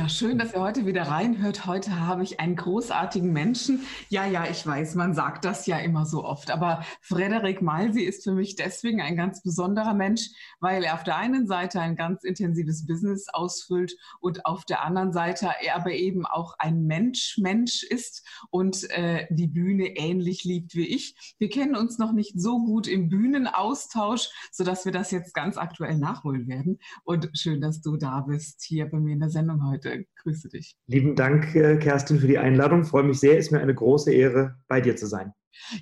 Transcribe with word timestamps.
Ja, 0.00 0.08
schön, 0.08 0.38
dass 0.38 0.54
ihr 0.54 0.60
heute 0.62 0.86
wieder 0.86 1.02
reinhört. 1.02 1.66
Heute 1.66 2.00
habe 2.00 2.22
ich 2.22 2.40
einen 2.40 2.56
großartigen 2.56 3.34
Menschen. 3.34 3.82
Ja, 4.08 4.24
ja, 4.24 4.46
ich 4.50 4.66
weiß, 4.66 4.94
man 4.94 5.12
sagt 5.12 5.44
das 5.44 5.66
ja 5.66 5.76
immer 5.76 6.06
so 6.06 6.24
oft, 6.24 6.50
aber 6.50 6.82
Frederik 7.02 7.60
Malsi 7.60 8.00
ist 8.00 8.24
für 8.24 8.32
mich 8.32 8.56
deswegen 8.56 9.02
ein 9.02 9.14
ganz 9.14 9.42
besonderer 9.42 9.92
Mensch, 9.92 10.30
weil 10.60 10.84
er 10.84 10.94
auf 10.94 11.04
der 11.04 11.16
einen 11.16 11.46
Seite 11.46 11.80
ein 11.80 11.96
ganz 11.96 12.24
intensives 12.24 12.86
Business 12.86 13.28
ausfüllt 13.28 13.96
und 14.20 14.46
auf 14.46 14.64
der 14.64 14.84
anderen 14.84 15.12
Seite 15.12 15.50
er 15.62 15.76
aber 15.76 15.92
eben 15.92 16.26
auch 16.26 16.54
ein 16.58 16.84
Mensch, 16.84 17.38
Mensch 17.38 17.82
ist 17.82 18.26
und 18.50 18.88
äh, 18.90 19.26
die 19.30 19.48
Bühne 19.48 19.96
ähnlich 19.96 20.44
liebt 20.44 20.74
wie 20.74 20.86
ich. 20.86 21.34
Wir 21.38 21.48
kennen 21.48 21.76
uns 21.76 21.98
noch 21.98 22.12
nicht 22.12 22.40
so 22.40 22.64
gut 22.64 22.86
im 22.86 23.08
Bühnenaustausch, 23.08 24.28
sodass 24.52 24.84
wir 24.84 24.92
das 24.92 25.10
jetzt 25.10 25.34
ganz 25.34 25.56
aktuell 25.56 25.98
nachholen 25.98 26.46
werden. 26.48 26.78
Und 27.04 27.30
schön, 27.34 27.60
dass 27.60 27.80
du 27.80 27.96
da 27.96 28.20
bist 28.20 28.62
hier 28.62 28.86
bei 28.86 28.98
mir 28.98 29.14
in 29.14 29.20
der 29.20 29.30
Sendung 29.30 29.66
heute. 29.66 30.04
Grüße 30.22 30.48
dich. 30.48 30.76
Lieben 30.86 31.16
Dank, 31.16 31.54
äh, 31.54 31.76
Kerstin, 31.78 32.18
für 32.18 32.26
die 32.26 32.38
Einladung. 32.38 32.84
Freue 32.84 33.04
mich 33.04 33.20
sehr. 33.20 33.38
Ist 33.38 33.52
mir 33.52 33.60
eine 33.60 33.74
große 33.74 34.12
Ehre, 34.12 34.56
bei 34.68 34.80
dir 34.80 34.96
zu 34.96 35.06
sein. 35.06 35.32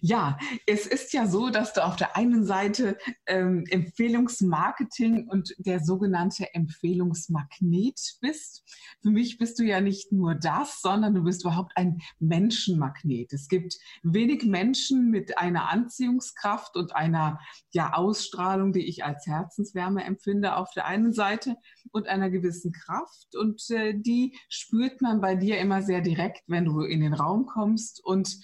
Ja, 0.01 0.39
es 0.67 0.87
ist 0.87 1.13
ja 1.13 1.27
so, 1.27 1.51
dass 1.51 1.73
du 1.73 1.85
auf 1.85 1.97
der 1.97 2.17
einen 2.17 2.45
Seite 2.45 2.99
ähm, 3.27 3.65
Empfehlungsmarketing 3.69 5.29
und 5.29 5.55
der 5.59 5.81
sogenannte 5.81 6.55
Empfehlungsmagnet 6.55 8.19
bist. 8.21 8.65
Für 9.03 9.11
mich 9.11 9.39
bist 9.39 9.59
du 9.59 9.65
ja 9.65 9.81
nicht 9.81 10.13
nur 10.13 10.35
das, 10.35 10.81
sondern 10.81 11.15
du 11.15 11.23
bist 11.23 11.43
überhaupt 11.43 11.73
ein 11.77 12.01
Menschenmagnet. 12.19 13.33
Es 13.33 13.49
gibt 13.49 13.77
wenig 14.03 14.45
Menschen 14.45 15.11
mit 15.11 15.39
einer 15.39 15.69
Anziehungskraft 15.71 16.77
und 16.77 16.95
einer 16.95 17.41
ja, 17.71 17.93
Ausstrahlung, 17.93 18.73
die 18.73 18.87
ich 18.87 19.05
als 19.05 19.27
Herzenswärme 19.27 20.05
empfinde, 20.05 20.57
auf 20.57 20.71
der 20.73 20.87
einen 20.87 21.13
Seite 21.13 21.57
und 21.93 22.09
einer 22.09 22.31
gewissen 22.31 22.73
Kraft. 22.73 23.37
Und 23.37 23.69
äh, 23.71 23.95
die 23.95 24.37
spürt 24.49 25.01
man 25.01 25.21
bei 25.21 25.35
dir 25.35 25.59
immer 25.59 25.83
sehr 25.83 26.01
direkt, 26.01 26.43
wenn 26.47 26.65
du 26.65 26.81
in 26.81 27.01
den 27.01 27.15
Raum 27.15 27.47
kommst 27.47 28.05
und 28.05 28.39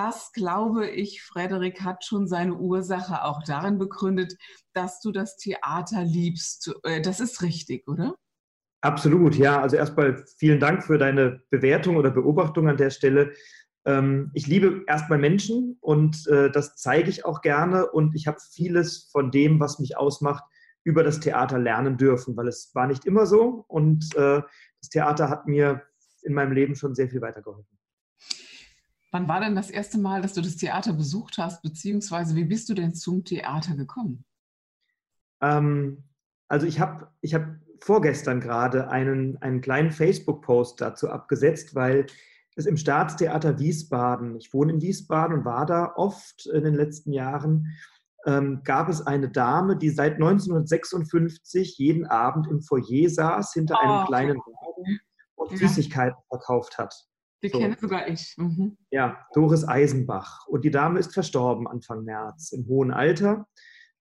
das, 0.00 0.32
glaube 0.32 0.88
ich, 0.88 1.22
Frederik, 1.22 1.82
hat 1.82 2.04
schon 2.04 2.26
seine 2.26 2.54
Ursache 2.54 3.22
auch 3.22 3.42
darin 3.44 3.78
begründet, 3.78 4.34
dass 4.72 5.00
du 5.00 5.12
das 5.12 5.36
Theater 5.36 6.04
liebst. 6.04 6.74
Äh, 6.84 7.02
das 7.02 7.20
ist 7.20 7.42
richtig, 7.42 7.86
oder? 7.86 8.14
Absolut, 8.80 9.36
ja. 9.36 9.60
Also 9.60 9.76
erstmal 9.76 10.24
vielen 10.38 10.58
Dank 10.58 10.84
für 10.84 10.96
deine 10.96 11.42
Bewertung 11.50 11.96
oder 11.96 12.10
Beobachtung 12.10 12.66
an 12.68 12.78
der 12.78 12.88
Stelle. 12.88 13.34
Ähm, 13.84 14.30
ich 14.32 14.46
liebe 14.46 14.84
erstmal 14.86 15.18
Menschen 15.18 15.76
und 15.80 16.26
äh, 16.28 16.50
das 16.50 16.76
zeige 16.76 17.10
ich 17.10 17.26
auch 17.26 17.42
gerne 17.42 17.90
und 17.90 18.14
ich 18.14 18.26
habe 18.26 18.38
vieles 18.52 19.10
von 19.12 19.30
dem, 19.30 19.60
was 19.60 19.78
mich 19.80 19.98
ausmacht, 19.98 20.44
über 20.82 21.04
das 21.04 21.20
Theater 21.20 21.58
lernen 21.58 21.98
dürfen, 21.98 22.34
weil 22.38 22.48
es 22.48 22.70
war 22.74 22.86
nicht 22.86 23.04
immer 23.04 23.26
so 23.26 23.66
und 23.68 24.14
äh, 24.16 24.40
das 24.80 24.88
Theater 24.90 25.28
hat 25.28 25.46
mir 25.46 25.82
in 26.22 26.32
meinem 26.32 26.52
Leben 26.52 26.74
schon 26.74 26.94
sehr 26.94 27.10
viel 27.10 27.20
weitergeholfen. 27.20 27.79
Wann 29.12 29.28
war 29.28 29.40
denn 29.40 29.56
das 29.56 29.70
erste 29.70 29.98
Mal, 29.98 30.22
dass 30.22 30.34
du 30.34 30.40
das 30.40 30.56
Theater 30.56 30.92
besucht 30.92 31.38
hast, 31.38 31.62
beziehungsweise 31.62 32.36
wie 32.36 32.44
bist 32.44 32.68
du 32.68 32.74
denn 32.74 32.94
zum 32.94 33.24
Theater 33.24 33.74
gekommen? 33.74 34.24
Ähm, 35.40 36.04
also 36.48 36.66
ich 36.66 36.80
habe 36.80 37.08
ich 37.20 37.34
hab 37.34 37.46
vorgestern 37.80 38.40
gerade 38.40 38.88
einen, 38.88 39.36
einen 39.38 39.60
kleinen 39.60 39.90
Facebook-Post 39.90 40.80
dazu 40.80 41.10
abgesetzt, 41.10 41.74
weil 41.74 42.06
es 42.56 42.66
im 42.66 42.76
Staatstheater 42.76 43.58
Wiesbaden, 43.58 44.36
ich 44.36 44.52
wohne 44.52 44.74
in 44.74 44.82
Wiesbaden 44.82 45.38
und 45.38 45.44
war 45.44 45.66
da 45.66 45.92
oft 45.96 46.46
in 46.46 46.64
den 46.64 46.74
letzten 46.74 47.12
Jahren, 47.12 47.68
ähm, 48.26 48.60
gab 48.64 48.88
es 48.88 49.06
eine 49.06 49.30
Dame, 49.30 49.76
die 49.76 49.90
seit 49.90 50.14
1956 50.14 51.78
jeden 51.78 52.06
Abend 52.06 52.46
im 52.48 52.60
Foyer 52.60 53.08
saß, 53.08 53.54
hinter 53.54 53.78
oh. 53.82 53.86
einem 53.86 54.06
kleinen 54.06 54.38
Wagen 54.38 55.00
und 55.36 55.52
ja. 55.52 55.56
Süßigkeiten 55.56 56.18
verkauft 56.28 56.78
hat. 56.78 56.94
Die 57.42 57.48
so. 57.48 57.58
kenne 57.58 57.76
sogar 57.80 58.08
ich. 58.08 58.34
Mhm. 58.36 58.76
Ja, 58.90 59.26
Doris 59.32 59.66
Eisenbach. 59.66 60.46
Und 60.46 60.64
die 60.64 60.70
Dame 60.70 60.98
ist 60.98 61.14
verstorben 61.14 61.66
Anfang 61.66 62.04
März 62.04 62.52
im 62.52 62.66
hohen 62.66 62.90
Alter. 62.90 63.46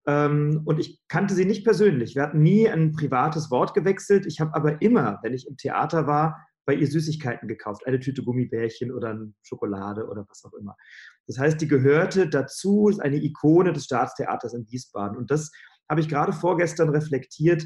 Ähm, 0.08 0.62
und 0.66 0.80
ich 0.80 1.02
kannte 1.08 1.34
sie 1.34 1.46
nicht 1.46 1.64
persönlich. 1.64 2.16
Wir 2.16 2.24
hatten 2.24 2.42
nie 2.42 2.68
ein 2.68 2.92
privates 2.92 3.52
Wort 3.52 3.74
gewechselt. 3.74 4.26
Ich 4.26 4.40
habe 4.40 4.54
aber 4.54 4.82
immer, 4.82 5.20
wenn 5.24 5.34
ich 5.34 5.48
im 5.48 5.58
Theater 5.58 6.08
war, 6.08 6.46
bei 6.66 6.76
ihr 6.76 6.88
Süßigkeiten 6.88 7.48
gekauft. 7.48 7.88
Eine 7.88 8.00
Tüte 8.00 8.24
Gummibärchen 8.24 8.92
oder 8.92 9.10
eine 9.10 9.34
Schokolade 9.42 10.08
oder 10.08 10.26
was 10.30 10.44
auch 10.46 10.54
immer. 10.54 10.76
Das 11.26 11.40
heißt, 11.40 11.60
die 11.62 11.68
gehörte 11.68 12.30
dazu, 12.30 12.90
ist 12.90 13.00
eine 13.00 13.18
Ikone 13.18 13.74
des 13.74 13.86
Staatstheaters 13.86 14.54
in 14.54 14.68
Wiesbaden. 14.70 15.18
Und 15.18 15.32
das 15.32 15.52
habe 15.90 16.02
ich 16.02 16.08
gerade 16.08 16.32
vorgestern 16.32 16.90
reflektiert, 16.90 17.66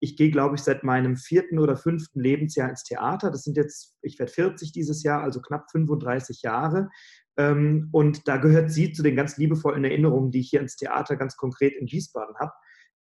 ich 0.00 0.16
gehe, 0.16 0.30
glaube 0.30 0.54
ich, 0.54 0.62
seit 0.62 0.84
meinem 0.84 1.16
vierten 1.16 1.58
oder 1.58 1.76
fünften 1.76 2.20
Lebensjahr 2.20 2.68
ins 2.68 2.84
Theater. 2.84 3.30
Das 3.30 3.42
sind 3.42 3.56
jetzt, 3.56 3.96
ich 4.02 4.18
werde 4.18 4.30
40 4.30 4.72
dieses 4.72 5.02
Jahr, 5.02 5.22
also 5.22 5.40
knapp 5.40 5.70
35 5.70 6.42
Jahre. 6.42 6.88
Ähm, 7.36 7.88
und 7.92 8.28
da 8.28 8.36
gehört 8.36 8.70
sie 8.70 8.92
zu 8.92 9.02
den 9.02 9.16
ganz 9.16 9.38
liebevollen 9.38 9.84
Erinnerungen, 9.84 10.30
die 10.30 10.40
ich 10.40 10.50
hier 10.50 10.60
ins 10.60 10.76
Theater 10.76 11.16
ganz 11.16 11.36
konkret 11.36 11.74
in 11.74 11.90
Wiesbaden 11.90 12.36
habe. 12.38 12.52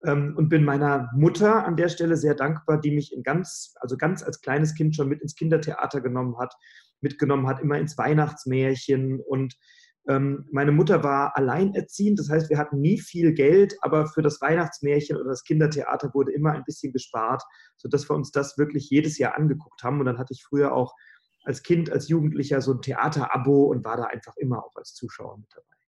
Ähm, 0.06 0.34
und 0.38 0.50
bin 0.50 0.64
meiner 0.64 1.10
Mutter 1.14 1.66
an 1.66 1.76
der 1.76 1.90
Stelle 1.90 2.16
sehr 2.16 2.36
dankbar, 2.36 2.80
die 2.80 2.92
mich 2.92 3.14
in 3.14 3.22
ganz, 3.22 3.74
also 3.82 3.98
ganz 3.98 4.24
als 4.24 4.42
kleines 4.42 4.76
Kind 4.76 4.96
schon 4.96 5.10
mit 5.10 5.22
ins 5.22 5.36
Kindertheater 5.36 6.02
genommen 6.02 6.38
hat, 6.40 6.54
mitgenommen 7.02 7.48
hat, 7.48 7.60
immer 7.60 7.78
ins 7.78 7.98
Weihnachtsmärchen 7.98 9.20
und 9.20 9.54
ähm, 9.54 9.60
meine 10.06 10.72
Mutter 10.72 11.04
war 11.04 11.38
alleinerziehend, 11.38 12.20
das 12.20 12.30
heißt, 12.30 12.50
wir 12.50 12.58
hatten 12.58 12.82
nie 12.82 13.00
viel 13.00 13.34
Geld, 13.34 13.78
aber 13.82 14.08
für 14.08 14.22
das 14.22 14.42
Weihnachtsmärchen 14.42 15.18
oder 15.18 15.30
das 15.30 15.44
Kindertheater 15.44 16.14
wurde 16.14 16.32
immer 16.32 16.54
ein 16.54 16.64
bisschen 16.64 16.92
gespart, 16.92 17.44
sodass 17.78 18.10
wir 18.10 18.16
uns 18.16 18.32
das 18.32 18.58
wirklich 18.58 18.90
jedes 18.90 19.18
Jahr 19.20 19.38
angeguckt 19.38 19.84
haben. 19.84 20.00
Und 20.00 20.08
dann 20.08 20.18
hatte 20.18 20.34
ich 20.34 20.44
früher 20.44 20.74
auch 20.74 20.96
als 21.44 21.64
Kind, 21.64 21.92
als 21.92 22.08
Jugendlicher 22.10 22.62
so 22.62 22.74
ein 22.74 22.82
Theaterabo 22.82 23.66
und 23.66 23.86
war 23.86 23.98
da 23.98 24.04
einfach 24.06 24.36
immer 24.38 24.64
auch 24.64 24.76
als 24.76 24.94
Zuschauer 24.94 25.38
mit 25.38 25.48
dabei. 25.54 25.79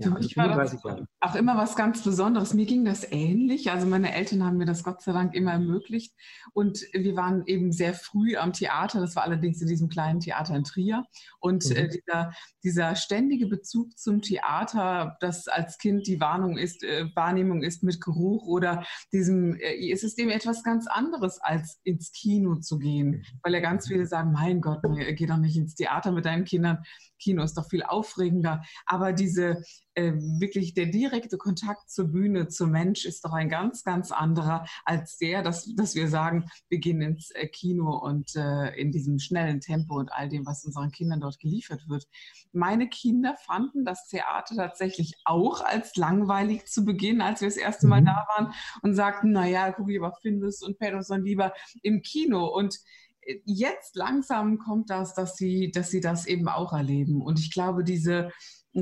Für 0.00 0.02
ja, 0.02 0.10
mich 0.10 0.38
also 0.38 0.84
war 0.84 0.96
das 0.96 1.08
auch 1.20 1.34
immer 1.34 1.56
was 1.56 1.74
ganz 1.74 2.02
Besonderes. 2.02 2.54
Mir 2.54 2.66
ging 2.66 2.84
das 2.84 3.10
ähnlich. 3.10 3.70
Also 3.70 3.86
meine 3.86 4.14
Eltern 4.14 4.44
haben 4.44 4.56
mir 4.56 4.64
das 4.64 4.84
Gott 4.84 5.02
sei 5.02 5.12
Dank 5.12 5.34
immer 5.34 5.52
ermöglicht. 5.52 6.14
Und 6.52 6.80
wir 6.92 7.16
waren 7.16 7.42
eben 7.46 7.72
sehr 7.72 7.94
früh 7.94 8.36
am 8.36 8.52
Theater. 8.52 9.00
Das 9.00 9.16
war 9.16 9.24
allerdings 9.24 9.60
in 9.60 9.66
diesem 9.66 9.88
kleinen 9.88 10.20
Theater 10.20 10.54
in 10.54 10.64
Trier. 10.64 11.04
Und 11.40 11.68
mhm. 11.68 11.76
äh, 11.76 11.88
dieser, 11.88 12.32
dieser 12.62 12.94
ständige 12.94 13.46
Bezug 13.46 13.98
zum 13.98 14.22
Theater, 14.22 15.16
das 15.20 15.48
als 15.48 15.78
Kind 15.78 16.06
die 16.06 16.20
Warnung 16.20 16.56
ist, 16.56 16.84
äh, 16.84 17.06
Wahrnehmung 17.16 17.62
ist 17.62 17.82
mit 17.82 18.00
Geruch 18.00 18.46
oder 18.46 18.84
diesem, 19.12 19.56
äh, 19.56 19.74
ist 19.74 20.04
es 20.04 20.14
dem 20.14 20.28
etwas 20.28 20.62
ganz 20.62 20.86
anderes, 20.86 21.40
als 21.40 21.80
ins 21.82 22.12
Kino 22.12 22.56
zu 22.56 22.78
gehen. 22.78 23.10
Mhm. 23.10 23.22
Weil 23.42 23.54
ja 23.54 23.60
ganz 23.60 23.88
viele 23.88 24.06
sagen, 24.06 24.30
mein 24.32 24.60
Gott, 24.60 24.80
geh 25.16 25.26
doch 25.26 25.38
nicht 25.38 25.56
ins 25.56 25.74
Theater 25.74 26.12
mit 26.12 26.24
deinen 26.24 26.44
Kindern. 26.44 26.84
Kino 27.18 27.42
ist 27.42 27.54
doch 27.54 27.68
viel 27.68 27.82
aufregender. 27.82 28.62
Aber 28.86 29.12
diese 29.12 29.62
äh, 29.94 30.12
wirklich 30.38 30.74
der 30.74 30.86
direkte 30.86 31.38
Kontakt 31.38 31.90
zur 31.90 32.08
Bühne, 32.08 32.48
zum 32.48 32.70
Mensch 32.70 33.04
ist 33.04 33.24
doch 33.24 33.32
ein 33.32 33.48
ganz, 33.48 33.82
ganz 33.82 34.12
anderer 34.12 34.64
als 34.84 35.18
der, 35.18 35.42
dass, 35.42 35.74
dass 35.74 35.94
wir 35.94 36.08
sagen, 36.08 36.48
wir 36.68 36.78
gehen 36.78 37.00
ins 37.00 37.30
äh, 37.32 37.48
Kino 37.48 37.98
und 37.98 38.36
äh, 38.36 38.74
in 38.80 38.92
diesem 38.92 39.18
schnellen 39.18 39.60
Tempo 39.60 39.96
und 39.96 40.12
all 40.12 40.28
dem, 40.28 40.46
was 40.46 40.64
unseren 40.64 40.92
Kindern 40.92 41.20
dort 41.20 41.40
geliefert 41.40 41.88
wird. 41.88 42.06
Meine 42.52 42.88
Kinder 42.88 43.36
fanden 43.44 43.84
das 43.84 44.06
Theater 44.08 44.54
tatsächlich 44.56 45.14
auch 45.24 45.62
als 45.62 45.96
langweilig 45.96 46.66
zu 46.66 46.84
Beginn, 46.84 47.20
als 47.20 47.40
wir 47.40 47.48
das 47.48 47.56
erste 47.56 47.88
Mal 47.88 48.02
mhm. 48.02 48.06
da 48.06 48.26
waren 48.36 48.52
und 48.82 48.94
sagten, 48.94 49.32
naja, 49.32 49.72
guck 49.72 49.90
ich 49.90 49.98
aber 49.98 50.16
Findus 50.22 50.62
und 50.62 50.78
Patterson 50.78 51.24
lieber 51.24 51.52
im 51.82 52.02
Kino 52.02 52.46
und 52.46 52.78
jetzt 53.44 53.96
langsam 53.96 54.58
kommt 54.58 54.90
das, 54.90 55.14
dass 55.14 55.36
sie, 55.36 55.70
dass 55.70 55.90
sie 55.90 56.00
das 56.00 56.26
eben 56.26 56.48
auch 56.48 56.72
erleben. 56.72 57.22
Und 57.22 57.38
ich 57.38 57.52
glaube, 57.52 57.84
diese 57.84 58.30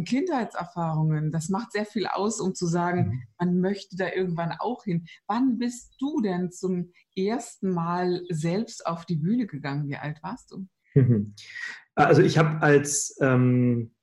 Kindheitserfahrungen, 0.04 1.32
das 1.32 1.48
macht 1.48 1.72
sehr 1.72 1.87
viel 1.87 2.06
aus, 2.06 2.40
um 2.40 2.54
zu 2.54 2.66
sagen, 2.66 3.08
mhm. 3.08 3.22
man 3.38 3.60
möchte 3.60 3.96
da 3.96 4.12
irgendwann 4.12 4.52
auch 4.58 4.84
hin. 4.84 5.06
Wann 5.26 5.58
bist 5.58 5.94
du 5.98 6.20
denn 6.20 6.50
zum 6.50 6.93
ersten 7.16 7.72
Mal 7.72 8.22
selbst 8.28 8.87
auf 8.87 9.06
die 9.06 9.16
Bühne 9.16 9.46
gegangen? 9.46 9.88
Wie 9.88 9.96
alt 9.96 10.22
warst 10.22 10.52
du? 10.52 10.66
Also 11.98 12.20
ich 12.20 12.37
habe 12.37 12.60
als 12.60 13.16
ähm, 13.22 13.95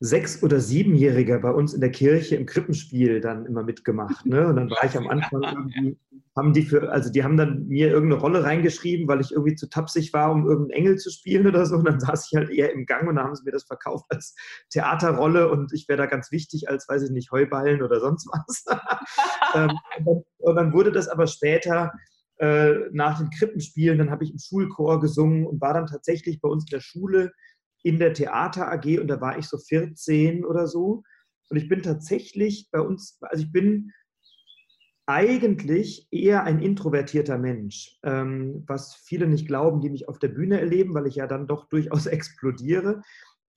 Sechs- 0.00 0.42
oder 0.42 0.60
Siebenjähriger 0.60 1.38
bei 1.38 1.50
uns 1.50 1.72
in 1.72 1.80
der 1.80 1.90
Kirche 1.90 2.36
im 2.36 2.46
Krippenspiel 2.46 3.20
dann 3.20 3.46
immer 3.46 3.62
mitgemacht. 3.62 4.26
Ne? 4.26 4.46
Und 4.48 4.56
dann 4.56 4.70
war 4.70 4.84
ich 4.84 4.96
am 4.96 5.08
Anfang 5.08 5.42
irgendwie, 5.42 5.96
haben 6.36 6.52
die 6.52 6.62
für, 6.62 6.90
also 6.90 7.10
die 7.10 7.22
haben 7.22 7.36
dann 7.36 7.68
mir 7.68 7.88
irgendeine 7.88 8.20
Rolle 8.20 8.42
reingeschrieben, 8.42 9.06
weil 9.06 9.20
ich 9.20 9.32
irgendwie 9.32 9.54
zu 9.54 9.68
tapsig 9.68 10.12
war, 10.12 10.32
um 10.32 10.46
irgendeinen 10.46 10.78
Engel 10.78 10.96
zu 10.98 11.10
spielen 11.10 11.46
oder 11.46 11.64
so. 11.64 11.76
Und 11.76 11.86
dann 11.86 12.00
saß 12.00 12.26
ich 12.26 12.36
halt 12.36 12.50
eher 12.50 12.72
im 12.72 12.86
Gang 12.86 13.08
und 13.08 13.16
dann 13.16 13.24
haben 13.24 13.36
sie 13.36 13.44
mir 13.44 13.52
das 13.52 13.64
verkauft 13.64 14.06
als 14.08 14.34
Theaterrolle 14.70 15.48
und 15.50 15.72
ich 15.72 15.88
wäre 15.88 15.98
da 15.98 16.06
ganz 16.06 16.32
wichtig 16.32 16.68
als, 16.68 16.88
weiß 16.88 17.04
ich 17.04 17.10
nicht, 17.10 17.30
Heuballen 17.30 17.82
oder 17.82 18.00
sonst 18.00 18.28
was. 18.28 18.64
Ähm, 19.54 19.70
und, 20.04 20.56
dann, 20.56 20.72
wurde 20.72 20.90
das 20.90 21.06
aber 21.08 21.28
später 21.28 21.92
äh, 22.38 22.74
nach 22.90 23.18
den 23.18 23.30
Krippenspielen, 23.30 23.98
dann 23.98 24.10
habe 24.10 24.24
ich 24.24 24.32
im 24.32 24.38
Schulchor 24.38 25.00
gesungen 25.00 25.46
und 25.46 25.60
war 25.60 25.74
dann 25.74 25.86
tatsächlich 25.86 26.40
bei 26.40 26.48
uns 26.48 26.64
in 26.64 26.74
der 26.74 26.80
Schule 26.80 27.32
in 27.84 27.98
der 27.98 28.14
Theater 28.14 28.72
AG 28.72 28.98
und 28.98 29.08
da 29.08 29.20
war 29.20 29.38
ich 29.38 29.46
so 29.46 29.58
14 29.58 30.44
oder 30.44 30.66
so. 30.66 31.04
Und 31.50 31.56
ich 31.58 31.68
bin 31.68 31.82
tatsächlich 31.82 32.68
bei 32.72 32.80
uns, 32.80 33.18
also 33.20 33.44
ich 33.44 33.52
bin 33.52 33.92
eigentlich 35.06 36.08
eher 36.10 36.44
ein 36.44 36.60
introvertierter 36.60 37.36
Mensch, 37.36 37.98
ähm, 38.02 38.64
was 38.66 38.94
viele 38.94 39.26
nicht 39.26 39.46
glauben, 39.46 39.82
die 39.82 39.90
mich 39.90 40.08
auf 40.08 40.18
der 40.18 40.28
Bühne 40.28 40.58
erleben, 40.58 40.94
weil 40.94 41.06
ich 41.06 41.16
ja 41.16 41.26
dann 41.26 41.46
doch 41.46 41.68
durchaus 41.68 42.06
explodiere. 42.06 43.02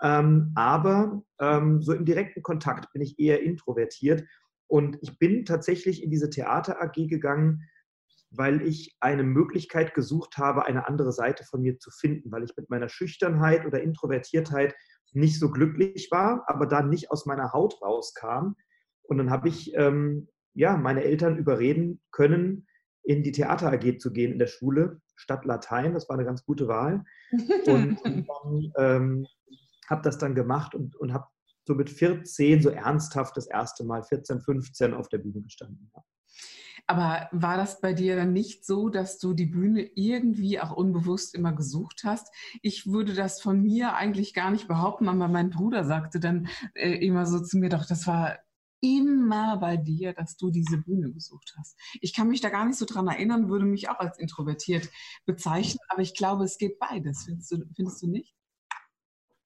Ähm, 0.03 0.51
aber 0.56 1.24
ähm, 1.39 1.81
so 1.81 1.94
im 1.94 2.03
direkten 2.06 2.44
Kontakt 2.44 2.91
bin 2.91 3.01
ich 3.01 3.18
eher 3.18 3.41
introvertiert. 3.41 4.25
Und 4.68 4.97
ich 5.01 5.18
bin 5.18 5.45
tatsächlich 5.45 6.03
in 6.03 6.12
diese 6.12 6.29
Theater 6.29 6.81
AG 6.81 7.07
gegangen, 7.07 7.63
weil 8.29 8.62
ich 8.62 8.95
eine 9.00 9.24
Möglichkeit 9.24 9.94
gesucht 9.94 10.38
habe, 10.38 10.65
eine 10.65 10.88
andere 10.88 11.12
Seite 11.12 11.44
von 11.44 11.62
mir 11.62 11.79
zu 11.79 11.91
finden, 11.91 12.31
weil 12.31 12.44
ich 12.44 12.56
mit 12.57 12.69
meiner 12.69 12.89
Schüchternheit 12.89 13.65
oder 13.65 13.81
Introvertiertheit 13.81 14.75
nicht 15.13 15.39
so 15.39 15.50
glücklich 15.50 16.09
war, 16.12 16.44
aber 16.47 16.65
dann 16.65 16.89
nicht 16.89 17.12
aus 17.12 17.25
meiner 17.25 17.53
Haut 17.53 17.81
rauskam. 17.81 18.56
Und 19.03 19.18
dann 19.18 19.29
habe 19.29 19.47
ich 19.47 19.74
ähm, 19.75 20.27
ja, 20.53 20.75
meine 20.75 21.03
Eltern 21.03 21.38
überreden 21.38 22.01
können, 22.12 22.68
in 23.03 23.24
die 23.24 23.31
Theater 23.31 23.71
AG 23.71 24.00
zu 24.00 24.12
gehen 24.12 24.33
in 24.33 24.39
der 24.39 24.47
Schule, 24.47 25.01
statt 25.15 25.45
Latein. 25.45 25.94
Das 25.94 26.09
war 26.09 26.15
eine 26.15 26.25
ganz 26.25 26.44
gute 26.44 26.68
Wahl. 26.68 27.06
Und, 27.68 28.01
und 28.44 28.74
ähm, 28.77 29.27
habe 29.88 30.01
das 30.01 30.18
dann 30.18 30.35
gemacht 30.35 30.75
und, 30.75 30.95
und 30.97 31.13
habe 31.13 31.25
so 31.65 31.75
mit 31.75 31.89
14 31.89 32.62
so 32.62 32.69
ernsthaft 32.69 33.38
das 33.38 33.47
erste 33.47 33.85
Mal, 33.85 34.03
14, 34.03 34.41
15 34.41 34.94
auf 34.94 35.09
der 35.09 35.19
Bühne 35.19 35.41
gestanden. 35.41 35.91
Aber 36.88 37.28
war 37.34 37.57
das 37.57 37.81
bei 37.81 37.92
dir 37.92 38.16
dann 38.16 38.31
nicht 38.31 38.66
so, 38.66 38.88
dass 38.88 39.19
du 39.19 39.34
die 39.34 39.45
Bühne 39.45 39.81
irgendwie 39.95 40.60
auch 40.60 40.72
unbewusst 40.72 41.36
immer 41.36 41.51
gesucht 41.51 42.04
hast? 42.06 42.34
Ich 42.62 42.88
würde 42.88 43.13
das 43.13 43.42
von 43.42 43.62
mir 43.62 43.95
eigentlich 43.95 44.34
gar 44.34 44.51
nicht 44.51 44.69
behaupten, 44.69 45.10
aber 45.10 45.28
mein 45.28 45.50
Bruder 45.50 45.84
sagte 45.84 46.22
dann 46.22 46.48
äh, 46.75 46.94
immer 47.06 47.25
so 47.25 47.42
zu 47.42 47.57
mir, 47.57 47.69
doch, 47.69 47.86
das 47.86 48.07
war 48.07 48.38
immer 48.80 49.57
bei 49.57 49.75
dir, 49.75 50.13
dass 50.13 50.38
du 50.38 50.50
diese 50.50 50.78
Bühne 50.78 51.12
gesucht 51.12 51.56
hast. 51.57 51.78
Ich 52.00 52.13
kann 52.13 52.30
mich 52.30 52.42
da 52.42 52.50
gar 52.50 52.66
nicht 52.66 52.78
so 52.78 52.86
dran 52.86 53.07
erinnern, 53.07 53.50
würde 53.50 53.66
mich 53.66 53.89
auch 53.89 54.00
als 54.00 54.18
introvertiert 54.18 54.89
bezeichnen, 55.25 55.80
aber 55.89 56.01
ich 56.01 56.13
glaube, 56.13 56.45
es 56.45 56.57
geht 56.57 56.80
beides. 56.80 57.24
Findest 57.25 57.51
du, 57.51 57.66
findest 57.75 58.01
du 58.01 58.07
nicht? 58.07 58.34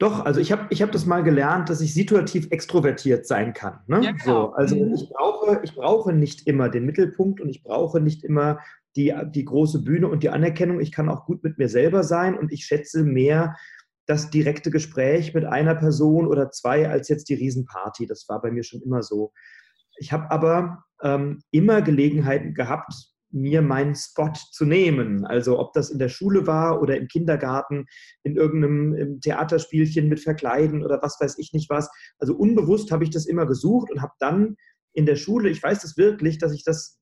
Doch, 0.02 0.26
also 0.26 0.40
ich 0.40 0.52
habe 0.52 0.66
ich 0.72 0.82
hab 0.82 0.92
das 0.92 1.06
mal 1.06 1.22
gelernt, 1.22 1.70
dass 1.70 1.80
ich 1.80 1.94
situativ 1.94 2.48
extrovertiert 2.50 3.28
sein 3.28 3.54
kann. 3.54 3.82
Ne? 3.86 4.02
Ja, 4.04 4.12
genau. 4.14 4.24
so, 4.24 4.54
also 4.54 4.76
mhm. 4.76 4.96
ich, 4.96 5.08
brauche, 5.10 5.62
ich 5.64 5.76
brauche 5.76 6.12
nicht 6.12 6.48
immer 6.48 6.70
den 6.70 6.88
Mittelpunkt 6.88 7.40
und 7.40 7.50
ich 7.50 7.62
brauche 7.62 8.02
nicht 8.02 8.24
immer 8.24 8.58
die, 8.96 9.14
die 9.30 9.46
große 9.46 9.84
Bühne 9.84 10.08
und 10.08 10.24
die 10.24 10.32
Anerkennung. 10.32 10.80
Ich 10.80 10.92
kann 10.92 11.08
auch 11.08 11.28
gut 11.28 11.44
mit 11.44 11.60
mir 11.60 11.70
selber 11.70 12.04
sein 12.04 12.36
und 12.36 12.52
ich 12.52 12.66
schätze 12.66 13.04
mehr 13.04 13.56
das 14.08 14.32
direkte 14.32 14.72
Gespräch 14.72 15.36
mit 15.36 15.46
einer 15.46 15.76
Person 15.76 16.26
oder 16.26 16.50
zwei 16.50 16.90
als 16.90 17.08
jetzt 17.08 17.30
die 17.30 17.36
Riesenparty. 17.36 18.08
Das 18.08 18.28
war 18.28 18.42
bei 18.42 18.50
mir 18.50 18.64
schon 18.64 18.82
immer 18.82 19.04
so. 19.04 19.32
Ich 19.98 20.12
habe 20.12 20.32
aber 20.32 20.84
ähm, 21.04 21.44
immer 21.52 21.84
Gelegenheiten 21.84 22.56
gehabt, 22.56 23.11
mir 23.32 23.62
meinen 23.62 23.96
Spot 23.96 24.34
zu 24.52 24.66
nehmen. 24.66 25.26
Also 25.26 25.60
ob 25.60 25.74
das 25.74 25.90
in 25.90 26.00
der 26.00 26.10
Schule 26.10 26.48
war 26.48 26.82
oder 26.82 26.98
im 26.98 27.08
Kindergarten, 27.08 27.86
in 28.24 28.36
irgendeinem 28.36 29.20
Theaterspielchen 29.22 30.08
mit 30.10 30.20
Verkleiden 30.20 30.84
oder 30.84 31.02
was 31.02 31.18
weiß 31.20 31.38
ich 31.38 31.54
nicht 31.54 31.70
was. 31.70 31.90
Also 32.20 32.36
unbewusst 32.36 32.92
habe 32.92 33.04
ich 33.04 33.10
das 33.10 33.26
immer 33.26 33.46
gesucht 33.46 33.92
und 33.92 34.02
habe 34.02 34.14
dann 34.20 34.56
in 34.94 35.06
der 35.06 35.16
Schule, 35.16 35.50
ich 35.50 35.64
weiß 35.64 35.82
das 35.82 35.98
wirklich, 35.98 36.38
dass 36.38 36.54
ich 36.54 36.64
das 36.64 37.00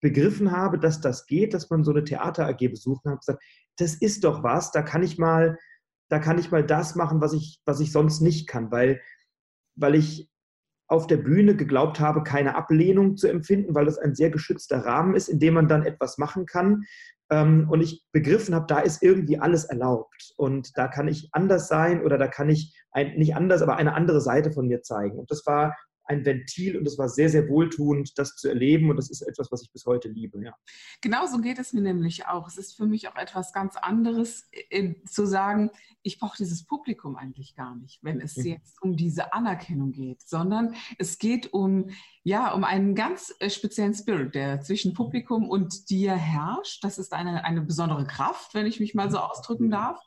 begriffen 0.00 0.52
habe, 0.52 0.78
dass 0.78 1.00
das 1.00 1.26
geht, 1.26 1.54
dass 1.54 1.70
man 1.70 1.84
so 1.84 1.92
eine 1.92 2.04
Theater 2.04 2.46
AG 2.46 2.68
besucht 2.68 3.04
und 3.04 3.12
habe 3.12 3.20
gesagt, 3.20 3.42
das 3.76 3.94
ist 3.94 4.24
doch 4.24 4.42
was, 4.42 4.72
da 4.72 4.82
kann 4.82 5.02
ich 5.02 5.18
mal, 5.18 5.58
da 6.08 6.18
kann 6.18 6.38
ich 6.38 6.50
mal 6.50 6.64
das 6.64 6.96
machen, 6.96 7.20
was 7.20 7.32
ich, 7.32 7.60
was 7.64 7.80
ich 7.80 7.92
sonst 7.92 8.20
nicht 8.20 8.48
kann, 8.48 8.70
weil, 8.72 9.00
weil 9.76 9.94
ich 9.94 10.28
auf 10.90 11.06
der 11.06 11.18
Bühne 11.18 11.54
geglaubt 11.54 12.00
habe, 12.00 12.24
keine 12.24 12.56
Ablehnung 12.56 13.16
zu 13.16 13.28
empfinden, 13.28 13.76
weil 13.76 13.84
das 13.84 13.98
ein 13.98 14.16
sehr 14.16 14.28
geschützter 14.28 14.84
Rahmen 14.84 15.14
ist, 15.14 15.28
in 15.28 15.38
dem 15.38 15.54
man 15.54 15.68
dann 15.68 15.86
etwas 15.86 16.18
machen 16.18 16.46
kann. 16.46 16.82
Ähm, 17.30 17.68
und 17.70 17.80
ich 17.80 18.04
begriffen 18.10 18.56
habe, 18.56 18.66
da 18.66 18.80
ist 18.80 19.00
irgendwie 19.00 19.38
alles 19.38 19.64
erlaubt. 19.64 20.34
Und 20.36 20.76
da 20.76 20.88
kann 20.88 21.06
ich 21.06 21.28
anders 21.30 21.68
sein 21.68 22.02
oder 22.02 22.18
da 22.18 22.26
kann 22.26 22.50
ich 22.50 22.76
nicht 23.16 23.36
anders, 23.36 23.62
aber 23.62 23.76
eine 23.76 23.94
andere 23.94 24.20
Seite 24.20 24.50
von 24.50 24.66
mir 24.66 24.82
zeigen. 24.82 25.16
Und 25.16 25.30
das 25.30 25.46
war 25.46 25.76
ein 26.10 26.24
Ventil 26.24 26.76
und 26.76 26.86
es 26.86 26.98
war 26.98 27.08
sehr, 27.08 27.28
sehr 27.28 27.48
wohltuend, 27.48 28.18
das 28.18 28.36
zu 28.36 28.48
erleben 28.48 28.90
und 28.90 28.96
das 28.96 29.10
ist 29.10 29.22
etwas, 29.22 29.50
was 29.52 29.62
ich 29.62 29.70
bis 29.72 29.86
heute 29.86 30.08
liebe. 30.08 30.42
Ja. 30.44 30.54
Genauso 31.00 31.38
geht 31.38 31.58
es 31.58 31.72
mir 31.72 31.80
nämlich 31.80 32.26
auch. 32.26 32.48
Es 32.48 32.58
ist 32.58 32.76
für 32.76 32.86
mich 32.86 33.08
auch 33.08 33.16
etwas 33.16 33.52
ganz 33.52 33.76
anderes, 33.76 34.48
äh, 34.70 34.94
zu 35.08 35.26
sagen, 35.26 35.70
ich 36.02 36.18
brauche 36.18 36.36
dieses 36.36 36.64
Publikum 36.64 37.16
eigentlich 37.16 37.54
gar 37.54 37.76
nicht, 37.76 38.02
wenn 38.02 38.20
es 38.20 38.36
mhm. 38.36 38.46
jetzt 38.46 38.82
um 38.82 38.96
diese 38.96 39.32
Anerkennung 39.32 39.92
geht, 39.92 40.22
sondern 40.22 40.74
es 40.98 41.18
geht 41.18 41.52
um, 41.52 41.90
ja, 42.24 42.52
um 42.52 42.64
einen 42.64 42.94
ganz 42.94 43.34
äh, 43.38 43.48
speziellen 43.48 43.94
Spirit, 43.94 44.34
der 44.34 44.60
zwischen 44.62 44.94
Publikum 44.94 45.48
und 45.48 45.90
dir 45.90 46.14
herrscht. 46.14 46.82
Das 46.82 46.98
ist 46.98 47.12
eine, 47.12 47.44
eine 47.44 47.62
besondere 47.62 48.06
Kraft, 48.06 48.54
wenn 48.54 48.66
ich 48.66 48.80
mich 48.80 48.94
mal 48.94 49.10
so 49.10 49.18
ausdrücken 49.18 49.70
darf. 49.70 50.00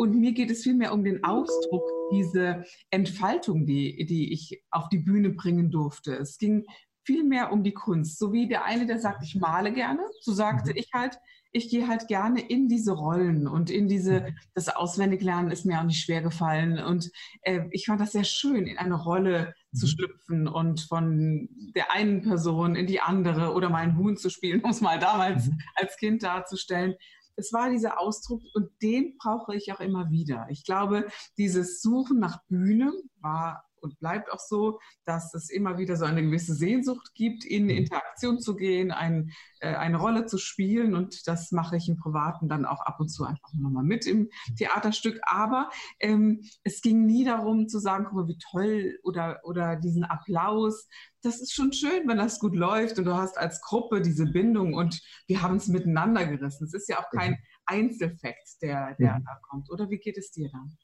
Und 0.00 0.18
mir 0.18 0.32
geht 0.32 0.50
es 0.50 0.62
vielmehr 0.62 0.94
um 0.94 1.04
den 1.04 1.24
Ausdruck, 1.24 1.82
diese 2.10 2.64
Entfaltung, 2.88 3.66
die, 3.66 4.06
die 4.06 4.32
ich 4.32 4.64
auf 4.70 4.88
die 4.88 5.00
Bühne 5.00 5.28
bringen 5.28 5.70
durfte. 5.70 6.16
Es 6.16 6.38
ging 6.38 6.64
vielmehr 7.04 7.52
um 7.52 7.62
die 7.62 7.74
Kunst. 7.74 8.18
So 8.18 8.32
wie 8.32 8.48
der 8.48 8.64
eine, 8.64 8.86
der 8.86 8.98
sagt, 8.98 9.22
ich 9.22 9.34
male 9.34 9.74
gerne, 9.74 10.00
so 10.22 10.32
sagte 10.32 10.70
mhm. 10.70 10.78
ich 10.78 10.88
halt, 10.94 11.18
ich 11.52 11.68
gehe 11.68 11.86
halt 11.86 12.08
gerne 12.08 12.40
in 12.40 12.66
diese 12.66 12.92
Rollen 12.92 13.46
und 13.46 13.68
in 13.68 13.88
diese, 13.88 14.22
mhm. 14.22 14.38
das 14.54 14.70
Auswendiglernen 14.70 15.50
ist 15.50 15.66
mir 15.66 15.78
auch 15.78 15.84
nicht 15.84 16.02
schwer 16.02 16.22
gefallen. 16.22 16.78
Und 16.78 17.10
äh, 17.42 17.64
ich 17.70 17.84
fand 17.84 18.00
das 18.00 18.12
sehr 18.12 18.24
schön, 18.24 18.66
in 18.66 18.78
eine 18.78 18.94
Rolle 18.94 19.52
zu 19.74 19.84
mhm. 19.84 19.90
schlüpfen 19.90 20.48
und 20.48 20.80
von 20.80 21.46
der 21.76 21.92
einen 21.92 22.22
Person 22.22 22.74
in 22.74 22.86
die 22.86 23.02
andere 23.02 23.52
oder 23.52 23.68
mal 23.68 23.82
ein 23.82 23.98
Huhn 23.98 24.16
zu 24.16 24.30
spielen, 24.30 24.60
um 24.64 24.70
es 24.70 24.80
mal 24.80 24.98
damals 24.98 25.50
als 25.74 25.98
Kind 25.98 26.22
darzustellen 26.22 26.94
es 27.36 27.52
war 27.52 27.70
dieser 27.70 27.98
Ausdruck 27.98 28.42
und 28.54 28.70
den 28.82 29.16
brauche 29.18 29.56
ich 29.56 29.72
auch 29.72 29.80
immer 29.80 30.10
wieder. 30.10 30.46
Ich 30.50 30.64
glaube, 30.64 31.08
dieses 31.38 31.80
Suchen 31.80 32.18
nach 32.18 32.42
Bühne 32.44 32.92
war 33.20 33.69
und 33.80 33.98
bleibt 33.98 34.32
auch 34.32 34.38
so, 34.38 34.80
dass 35.04 35.34
es 35.34 35.50
immer 35.50 35.78
wieder 35.78 35.96
so 35.96 36.04
eine 36.04 36.22
gewisse 36.22 36.54
Sehnsucht 36.54 37.12
gibt, 37.14 37.44
in 37.44 37.64
mhm. 37.64 37.70
Interaktion 37.70 38.40
zu 38.40 38.56
gehen, 38.56 38.90
ein, 38.90 39.32
äh, 39.60 39.74
eine 39.74 39.98
Rolle 39.98 40.26
zu 40.26 40.38
spielen. 40.38 40.94
Und 40.94 41.26
das 41.26 41.52
mache 41.52 41.76
ich 41.76 41.88
im 41.88 41.96
Privaten 41.96 42.48
dann 42.48 42.64
auch 42.64 42.80
ab 42.80 43.00
und 43.00 43.08
zu 43.08 43.24
einfach 43.24 43.52
nochmal 43.54 43.84
mit 43.84 44.06
im 44.06 44.18
mhm. 44.18 44.56
Theaterstück. 44.56 45.20
Aber 45.22 45.70
ähm, 45.98 46.42
es 46.62 46.80
ging 46.82 47.06
nie 47.06 47.24
darum 47.24 47.68
zu 47.68 47.78
sagen, 47.78 48.04
guck 48.04 48.14
mal, 48.14 48.28
wie 48.28 48.38
toll 48.38 48.98
oder, 49.02 49.40
oder 49.44 49.76
diesen 49.76 50.04
Applaus. 50.04 50.88
Das 51.22 51.40
ist 51.40 51.52
schon 51.52 51.72
schön, 51.72 52.08
wenn 52.08 52.18
das 52.18 52.38
gut 52.38 52.56
läuft 52.56 52.98
und 52.98 53.04
du 53.04 53.14
hast 53.14 53.36
als 53.36 53.60
Gruppe 53.60 54.00
diese 54.00 54.26
Bindung 54.26 54.74
und 54.74 55.02
wir 55.26 55.42
haben 55.42 55.56
es 55.56 55.68
miteinander 55.68 56.26
gerissen. 56.26 56.64
Es 56.64 56.74
ist 56.74 56.88
ja 56.88 56.98
auch 56.98 57.10
kein 57.10 57.32
mhm. 57.32 57.38
Einzelfakt, 57.66 58.62
der, 58.62 58.94
der 58.96 59.20
da 59.24 59.38
kommt. 59.48 59.70
Oder 59.70 59.90
wie 59.90 59.98
geht 59.98 60.18
es 60.18 60.30
dir 60.30 60.50
dann? 60.50 60.76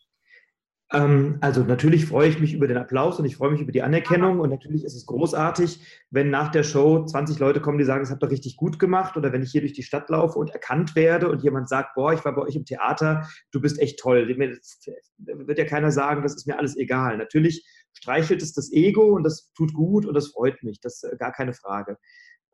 Ähm, 0.93 1.39
also 1.41 1.65
natürlich 1.65 2.07
freue 2.07 2.29
ich 2.29 2.39
mich 2.39 2.55
über 2.55 2.69
den 2.69 2.77
Applaus 2.77 3.19
und 3.19 3.25
ich 3.25 3.37
freue 3.37 3.51
mich 3.51 3.61
über 3.61 3.73
die 3.73 3.83
Anerkennung 3.83 4.39
und 4.39 4.51
natürlich 4.51 4.85
ist 4.85 4.95
es 4.95 5.07
großartig, 5.07 5.81
wenn 6.11 6.31
nach 6.31 6.53
der 6.53 6.63
Show 6.63 7.05
20 7.05 7.41
Leute 7.41 7.61
kommen, 7.61 7.79
die 7.79 7.85
sagen, 7.85 8.05
es 8.05 8.11
habt 8.11 8.23
ihr 8.23 8.31
richtig 8.31 8.57
gut 8.57 8.79
gemacht 8.79 9.17
oder 9.17 9.33
wenn 9.33 9.43
ich 9.43 9.51
hier 9.51 9.63
durch 9.63 9.73
die 9.73 9.83
Stadt 9.83 10.09
laufe 10.09 10.39
und 10.39 10.51
erkannt 10.51 10.95
werde 10.95 11.29
und 11.29 11.43
jemand 11.43 11.69
sagt, 11.69 11.95
boah, 11.97 12.13
ich 12.13 12.25
war 12.25 12.37
bei 12.37 12.43
euch 12.43 12.55
im 12.55 12.65
Theater, 12.65 13.29
du 13.51 13.61
bist 13.61 13.81
echt 13.81 13.99
toll. 13.99 14.29
Da 14.29 15.47
wird 15.47 15.59
ja 15.59 15.65
keiner 15.65 15.91
sagen, 15.91 16.23
das 16.23 16.37
ist 16.37 16.47
mir 16.47 16.57
alles 16.57 16.77
egal. 16.77 17.17
Natürlich 17.17 17.67
streichelt 17.93 18.41
es 18.41 18.53
das 18.53 18.73
Ego 18.73 19.17
und 19.17 19.25
das 19.25 19.53
tut 19.55 19.75
gut 19.75 20.07
und 20.07 20.15
das 20.15 20.29
freut 20.29 20.63
mich, 20.63 20.81
das 20.81 21.03
ist 21.03 21.19
gar 21.19 21.33
keine 21.33 21.53
Frage. 21.53 21.99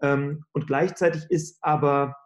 Ähm, 0.01 0.45
und 0.53 0.67
gleichzeitig 0.67 1.27
ist 1.29 1.59
aber 1.61 2.17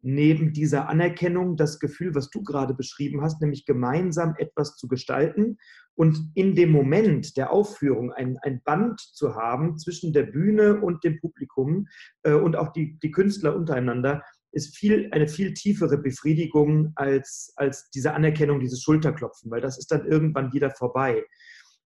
neben 0.00 0.52
dieser 0.52 0.88
Anerkennung 0.88 1.56
das 1.56 1.78
Gefühl, 1.80 2.14
was 2.14 2.30
du 2.30 2.42
gerade 2.42 2.74
beschrieben 2.74 3.22
hast, 3.22 3.40
nämlich 3.40 3.66
gemeinsam 3.66 4.34
etwas 4.38 4.76
zu 4.76 4.86
gestalten 4.88 5.58
und 5.94 6.30
in 6.34 6.54
dem 6.54 6.70
Moment 6.70 7.36
der 7.36 7.52
Aufführung 7.52 8.12
ein, 8.12 8.38
ein 8.42 8.62
Band 8.62 9.00
zu 9.00 9.34
haben 9.34 9.76
zwischen 9.78 10.12
der 10.12 10.22
Bühne 10.22 10.80
und 10.80 11.02
dem 11.02 11.18
Publikum 11.18 11.88
äh, 12.22 12.32
und 12.32 12.54
auch 12.54 12.72
die, 12.72 12.98
die 13.02 13.10
Künstler 13.10 13.56
untereinander, 13.56 14.22
ist 14.52 14.76
viel, 14.76 15.08
eine 15.12 15.28
viel 15.28 15.52
tiefere 15.54 15.98
Befriedigung 15.98 16.92
als, 16.94 17.52
als 17.56 17.90
diese 17.90 18.14
Anerkennung, 18.14 18.60
dieses 18.60 18.82
Schulterklopfen, 18.82 19.50
weil 19.50 19.60
das 19.60 19.78
ist 19.78 19.90
dann 19.90 20.06
irgendwann 20.06 20.52
wieder 20.52 20.70
vorbei. 20.70 21.24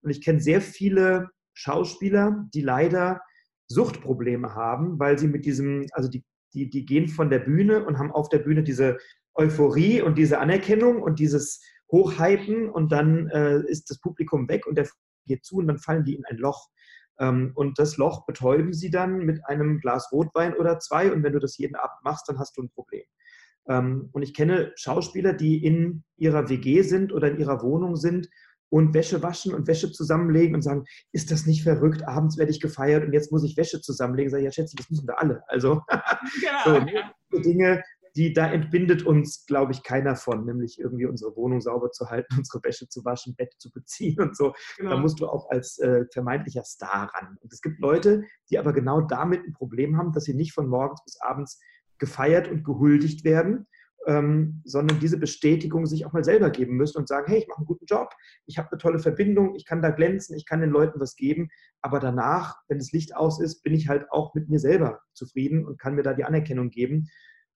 Und 0.01 0.11
ich 0.11 0.21
kenne 0.21 0.39
sehr 0.39 0.61
viele 0.61 1.29
Schauspieler, 1.53 2.47
die 2.53 2.61
leider 2.61 3.21
Suchtprobleme 3.67 4.53
haben, 4.53 4.99
weil 4.99 5.17
sie 5.17 5.27
mit 5.27 5.45
diesem, 5.45 5.87
also 5.91 6.09
die, 6.09 6.23
die, 6.53 6.69
die 6.69 6.85
gehen 6.85 7.07
von 7.07 7.29
der 7.29 7.39
Bühne 7.39 7.85
und 7.85 7.97
haben 7.97 8.11
auf 8.11 8.29
der 8.29 8.39
Bühne 8.39 8.63
diese 8.63 8.97
Euphorie 9.35 10.01
und 10.01 10.17
diese 10.17 10.39
Anerkennung 10.39 11.01
und 11.01 11.19
dieses 11.19 11.61
Hochhypen 11.91 12.69
und 12.69 12.91
dann 12.91 13.27
äh, 13.29 13.61
ist 13.67 13.89
das 13.89 13.99
Publikum 13.99 14.47
weg 14.47 14.65
und 14.65 14.77
der 14.77 14.87
geht 15.25 15.45
zu 15.45 15.57
und 15.57 15.67
dann 15.67 15.79
fallen 15.79 16.03
die 16.03 16.15
in 16.15 16.25
ein 16.25 16.37
Loch. 16.37 16.69
Ähm, 17.19 17.51
und 17.55 17.79
das 17.79 17.97
Loch 17.97 18.25
betäuben 18.25 18.73
sie 18.73 18.89
dann 18.89 19.19
mit 19.19 19.45
einem 19.45 19.79
Glas 19.79 20.11
Rotwein 20.11 20.55
oder 20.55 20.79
zwei 20.79 21.11
und 21.11 21.23
wenn 21.23 21.33
du 21.33 21.39
das 21.39 21.57
jeden 21.57 21.75
Abend 21.75 22.03
machst, 22.03 22.27
dann 22.27 22.39
hast 22.39 22.57
du 22.57 22.63
ein 22.63 22.69
Problem. 22.69 23.03
Ähm, 23.67 24.09
und 24.11 24.21
ich 24.21 24.33
kenne 24.33 24.73
Schauspieler, 24.75 25.33
die 25.33 25.63
in 25.63 26.03
ihrer 26.17 26.49
WG 26.49 26.81
sind 26.81 27.13
oder 27.13 27.31
in 27.31 27.39
ihrer 27.39 27.61
Wohnung 27.61 27.95
sind 27.95 28.29
und 28.73 28.95
Wäsche 28.95 29.21
waschen 29.21 29.53
und 29.53 29.67
Wäsche 29.67 29.91
zusammenlegen 29.91 30.55
und 30.55 30.63
sagen, 30.63 30.85
ist 31.11 31.29
das 31.29 31.45
nicht 31.45 31.61
verrückt? 31.61 32.07
Abends 32.07 32.39
werde 32.39 32.51
ich 32.51 32.59
gefeiert 32.59 33.05
und 33.05 33.13
jetzt 33.13 33.31
muss 33.31 33.43
ich 33.43 33.55
Wäsche 33.55 33.81
zusammenlegen. 33.81 34.31
Sag 34.31 34.39
ich, 34.39 34.45
ja, 34.45 34.51
Schätze, 34.51 34.75
das 34.75 34.89
müssen 34.89 35.07
wir 35.07 35.21
alle. 35.21 35.43
Also 35.47 35.83
genau, 36.41 36.63
so, 36.65 36.87
ja. 36.87 37.41
Dinge, 37.43 37.83
die 38.15 38.33
da 38.33 38.51
entbindet 38.51 39.03
uns, 39.03 39.45
glaube 39.45 39.73
ich, 39.73 39.83
keiner 39.83 40.15
von, 40.15 40.45
nämlich 40.45 40.79
irgendwie 40.79 41.05
unsere 41.05 41.35
Wohnung 41.35 41.61
sauber 41.61 41.91
zu 41.91 42.09
halten, 42.09 42.33
unsere 42.39 42.63
Wäsche 42.63 42.89
zu 42.89 43.05
waschen, 43.05 43.35
Bett 43.35 43.53
zu 43.59 43.71
beziehen 43.71 44.19
und 44.19 44.35
so. 44.35 44.55
Genau. 44.77 44.89
Da 44.89 44.97
musst 44.97 45.19
du 45.19 45.27
auch 45.27 45.51
als 45.51 45.77
äh, 45.77 46.05
vermeintlicher 46.11 46.63
Star 46.63 47.11
ran. 47.13 47.37
Und 47.41 47.53
es 47.53 47.61
gibt 47.61 47.79
Leute, 47.79 48.23
die 48.49 48.57
aber 48.57 48.73
genau 48.73 49.01
damit 49.01 49.45
ein 49.45 49.53
Problem 49.53 49.97
haben, 49.97 50.13
dass 50.13 50.23
sie 50.23 50.33
nicht 50.33 50.53
von 50.53 50.67
morgens 50.67 51.03
bis 51.05 51.21
abends 51.21 51.61
gefeiert 51.99 52.47
und 52.47 52.63
gehuldigt 52.63 53.23
werden, 53.23 53.67
ähm, 54.07 54.61
sondern 54.65 54.99
diese 54.99 55.17
Bestätigung 55.17 55.85
sich 55.85 56.05
auch 56.05 56.13
mal 56.13 56.23
selber 56.23 56.49
geben 56.49 56.75
müssen 56.75 56.97
und 56.97 57.07
sagen, 57.07 57.31
hey, 57.31 57.39
ich 57.39 57.47
mache 57.47 57.59
einen 57.59 57.65
guten 57.65 57.85
Job, 57.85 58.09
ich 58.45 58.57
habe 58.57 58.69
eine 58.71 58.79
tolle 58.79 58.99
Verbindung, 58.99 59.55
ich 59.55 59.65
kann 59.65 59.81
da 59.81 59.91
glänzen, 59.91 60.35
ich 60.35 60.45
kann 60.45 60.61
den 60.61 60.69
Leuten 60.69 60.99
was 60.99 61.15
geben, 61.15 61.49
aber 61.81 61.99
danach, 61.99 62.57
wenn 62.67 62.79
das 62.79 62.91
Licht 62.91 63.15
aus 63.15 63.39
ist, 63.39 63.63
bin 63.63 63.73
ich 63.73 63.87
halt 63.87 64.05
auch 64.11 64.33
mit 64.33 64.49
mir 64.49 64.59
selber 64.59 64.99
zufrieden 65.13 65.65
und 65.65 65.79
kann 65.79 65.95
mir 65.95 66.03
da 66.03 66.13
die 66.13 66.25
Anerkennung 66.25 66.69
geben 66.69 67.09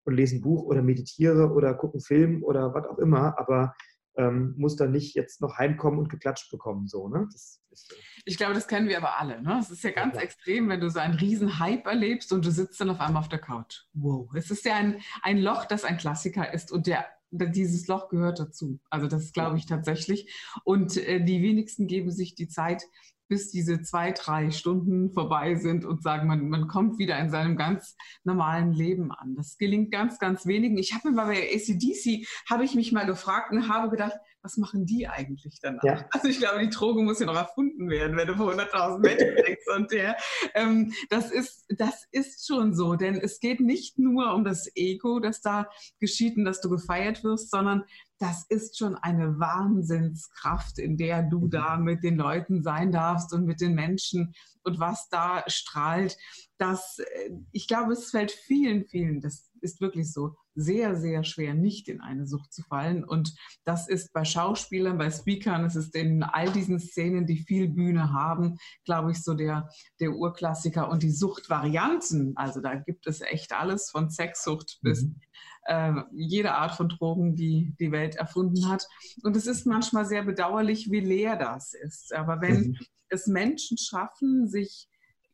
und 0.05 0.15
lese 0.15 0.37
ein 0.37 0.41
Buch 0.41 0.63
oder 0.63 0.81
meditiere 0.81 1.51
oder 1.51 1.73
gucke 1.73 1.95
einen 1.95 2.01
Film 2.01 2.43
oder 2.43 2.73
was 2.73 2.85
auch 2.85 2.97
immer, 2.97 3.37
aber 3.37 3.73
ähm, 4.17 4.55
muss 4.57 4.75
dann 4.75 4.91
nicht 4.91 5.15
jetzt 5.15 5.41
noch 5.41 5.57
heimkommen 5.57 5.99
und 5.99 6.09
geklatscht 6.09 6.51
bekommen. 6.51 6.87
So, 6.87 7.07
ne? 7.07 7.27
Ist, 7.33 7.61
äh 7.71 7.95
ich 8.25 8.37
glaube, 8.37 8.53
das 8.53 8.67
kennen 8.67 8.89
wir 8.89 8.97
aber 8.97 9.19
alle. 9.19 9.41
Ne? 9.41 9.57
Es 9.61 9.69
ist 9.69 9.83
ja 9.83 9.91
ganz 9.91 10.15
ja. 10.15 10.21
extrem, 10.21 10.67
wenn 10.69 10.81
du 10.81 10.89
so 10.89 10.99
einen 10.99 11.13
riesen 11.13 11.59
Hype 11.59 11.85
erlebst 11.85 12.33
und 12.33 12.45
du 12.45 12.51
sitzt 12.51 12.81
dann 12.81 12.89
auf 12.89 12.99
einmal 12.99 13.21
auf 13.21 13.29
der 13.29 13.39
Couch. 13.39 13.83
Wow. 13.93 14.29
Es 14.33 14.51
ist 14.51 14.65
ja 14.65 14.75
ein, 14.75 15.01
ein 15.21 15.37
Loch, 15.37 15.65
das 15.65 15.83
ein 15.83 15.97
Klassiker 15.97 16.53
ist 16.53 16.71
und 16.71 16.87
der 16.87 17.05
dieses 17.29 17.87
Loch 17.87 18.07
gehört 18.09 18.39
dazu. 18.39 18.79
Also 18.89 19.07
das 19.07 19.33
glaube 19.33 19.57
ich 19.57 19.65
tatsächlich. 19.65 20.33
Und 20.63 20.95
äh, 20.97 21.23
die 21.23 21.41
wenigsten 21.41 21.87
geben 21.87 22.09
sich 22.11 22.35
die 22.35 22.47
Zeit, 22.47 22.83
bis 23.27 23.51
diese 23.51 23.81
zwei, 23.81 24.11
drei 24.11 24.51
Stunden 24.51 25.11
vorbei 25.11 25.55
sind 25.55 25.85
und 25.85 26.01
sagen, 26.03 26.27
man, 26.27 26.49
man 26.49 26.67
kommt 26.67 26.99
wieder 26.99 27.19
in 27.19 27.29
seinem 27.29 27.57
ganz 27.57 27.95
normalen 28.23 28.73
Leben 28.73 29.11
an. 29.11 29.35
Das 29.35 29.57
gelingt 29.57 29.91
ganz, 29.91 30.19
ganz 30.19 30.45
wenigen. 30.45 30.77
Ich 30.77 30.93
habe 30.93 31.09
mir 31.09 31.15
mal 31.15 31.27
bei 31.27 31.49
ACDC, 31.53 32.27
habe 32.49 32.63
ich 32.63 32.75
mich 32.75 32.91
mal 32.91 33.05
gefragt 33.05 33.51
und 33.51 33.69
habe 33.69 33.89
gedacht, 33.89 34.17
was 34.47 34.55
machen 34.55 34.85
die 34.85 35.09
eigentlich 35.09 35.59
danach? 35.61 35.83
Ja. 35.83 36.07
Also 36.11 36.29
ich 36.29 36.39
glaube, 36.39 36.61
die 36.61 36.69
Droge 36.69 37.03
muss 37.03 37.19
ja 37.19 37.25
noch 37.25 37.35
erfunden 37.35 37.89
werden, 37.89 38.15
wenn 38.15 38.27
du 38.29 38.37
vor 38.37 38.53
100.000 38.53 38.99
Menschen 38.99 39.35
denkst 39.45 39.65
und 39.75 39.91
der. 39.91 40.15
Ähm, 40.53 40.93
das, 41.09 41.31
ist, 41.31 41.65
das 41.67 42.05
ist 42.11 42.47
schon 42.47 42.73
so, 42.73 42.95
denn 42.95 43.15
es 43.15 43.41
geht 43.41 43.59
nicht 43.59 43.99
nur 43.99 44.33
um 44.33 44.45
das 44.45 44.71
Ego, 44.73 45.19
das 45.19 45.41
da 45.41 45.67
geschieht 45.99 46.37
und 46.37 46.45
dass 46.45 46.61
du 46.61 46.69
gefeiert 46.69 47.25
wirst, 47.25 47.51
sondern 47.51 47.83
das 48.19 48.45
ist 48.47 48.77
schon 48.77 48.95
eine 48.95 49.37
Wahnsinnskraft, 49.37 50.79
in 50.79 50.95
der 50.95 51.23
du 51.23 51.41
mhm. 51.41 51.49
da 51.49 51.75
mit 51.75 52.01
den 52.05 52.15
Leuten 52.15 52.63
sein 52.63 52.93
darfst 52.93 53.33
und 53.33 53.43
mit 53.43 53.59
den 53.59 53.73
Menschen 53.75 54.33
und 54.63 54.79
was 54.79 55.09
da 55.09 55.43
strahlt. 55.47 56.17
Das, 56.57 56.99
äh, 56.99 57.31
ich 57.51 57.67
glaube, 57.67 57.91
es 57.91 58.11
fällt 58.11 58.31
vielen, 58.31 58.85
vielen, 58.85 59.19
das 59.19 59.51
ist 59.59 59.81
wirklich 59.81 60.13
so, 60.13 60.37
sehr, 60.57 60.95
sehr 60.95 61.23
schwer, 61.23 61.53
nicht 61.53 61.87
in 61.87 62.01
eine 62.01 62.25
Sucht 62.25 62.51
zu 62.51 62.63
fallen. 62.63 63.03
Und 63.03 63.35
das 63.63 63.87
ist 63.87 64.11
bei 64.11 64.25
Schauspielern, 64.25 64.97
bei 64.97 65.11
Speakern, 65.11 65.63
es 65.63 65.75
ist 65.75 65.95
in 65.95 66.23
all 66.23 66.51
diesen 66.51 66.79
Szenen, 66.79 67.27
die 67.27 67.37
viel 67.37 67.69
Bühne 67.69 68.11
haben, 68.11 68.57
glaube 68.83 69.11
ich, 69.11 69.23
so 69.23 69.35
der, 69.35 69.69
der 69.99 70.11
Urklassiker. 70.11 70.89
Und 70.89 71.03
die 71.03 71.11
Suchtvarianten, 71.11 72.35
also 72.35 72.59
da 72.59 72.75
gibt 72.75 73.07
es 73.07 73.21
echt 73.21 73.53
alles 73.53 73.89
von 73.89 74.09
Sexsucht 74.09 74.79
bis 74.81 75.03
mhm 75.03 75.21
äh, 75.67 75.93
jede 76.13 76.53
Art 76.53 76.75
von 76.75 76.89
Drogen, 76.89 77.35
die 77.35 77.75
die 77.79 77.91
Welt 77.91 78.15
erfunden 78.15 78.69
hat. 78.69 78.87
Und 79.23 79.35
es 79.35 79.47
ist 79.47 79.65
manchmal 79.65 80.05
sehr 80.05 80.23
bedauerlich, 80.23 80.89
wie 80.91 81.01
leer 81.01 81.35
das 81.35 81.73
ist. 81.73 82.13
Aber 82.13 82.41
wenn 82.41 82.69
mhm. 82.69 82.77
es 83.09 83.27
Menschen 83.27 83.77
schaffen, 83.77 84.47
sich 84.47 84.87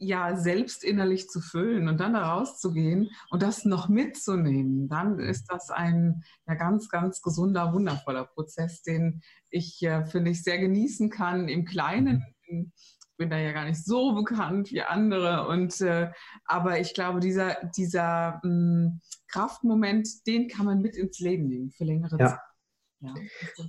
ja 0.03 0.35
selbst 0.35 0.83
innerlich 0.83 1.29
zu 1.29 1.41
füllen 1.41 1.87
und 1.87 1.99
dann 1.99 2.13
da 2.13 2.33
rauszugehen 2.33 3.09
und 3.29 3.41
das 3.41 3.65
noch 3.65 3.89
mitzunehmen, 3.89 4.87
dann 4.89 5.19
ist 5.19 5.45
das 5.45 5.69
ein 5.69 6.23
ja, 6.47 6.55
ganz, 6.55 6.89
ganz 6.89 7.21
gesunder, 7.21 7.73
wundervoller 7.73 8.25
Prozess, 8.25 8.81
den 8.83 9.21
ich, 9.49 9.81
äh, 9.83 10.05
finde 10.05 10.31
ich, 10.31 10.43
sehr 10.43 10.59
genießen 10.59 11.09
kann 11.09 11.47
im 11.47 11.65
Kleinen, 11.65 12.23
mhm 12.47 12.71
bin 13.17 13.29
da 13.29 13.37
ja 13.37 13.51
gar 13.51 13.65
nicht 13.65 13.83
so 13.83 14.13
bekannt 14.13 14.71
wie 14.71 14.81
andere. 14.81 15.47
Und 15.47 15.79
äh, 15.81 16.11
aber 16.45 16.79
ich 16.79 16.93
glaube, 16.93 17.19
dieser, 17.19 17.57
dieser 17.75 18.41
mh, 18.43 18.49
hm, 18.49 19.01
Kraftmoment, 19.27 20.27
den 20.27 20.47
kann 20.47 20.65
man 20.65 20.81
mit 20.81 20.95
ins 20.95 21.19
Leben 21.19 21.47
nehmen 21.47 21.71
für 21.71 21.85
längere 21.85 22.17
ja. 22.19 22.27
Zeit. 22.27 22.39
Ja. 22.99 23.13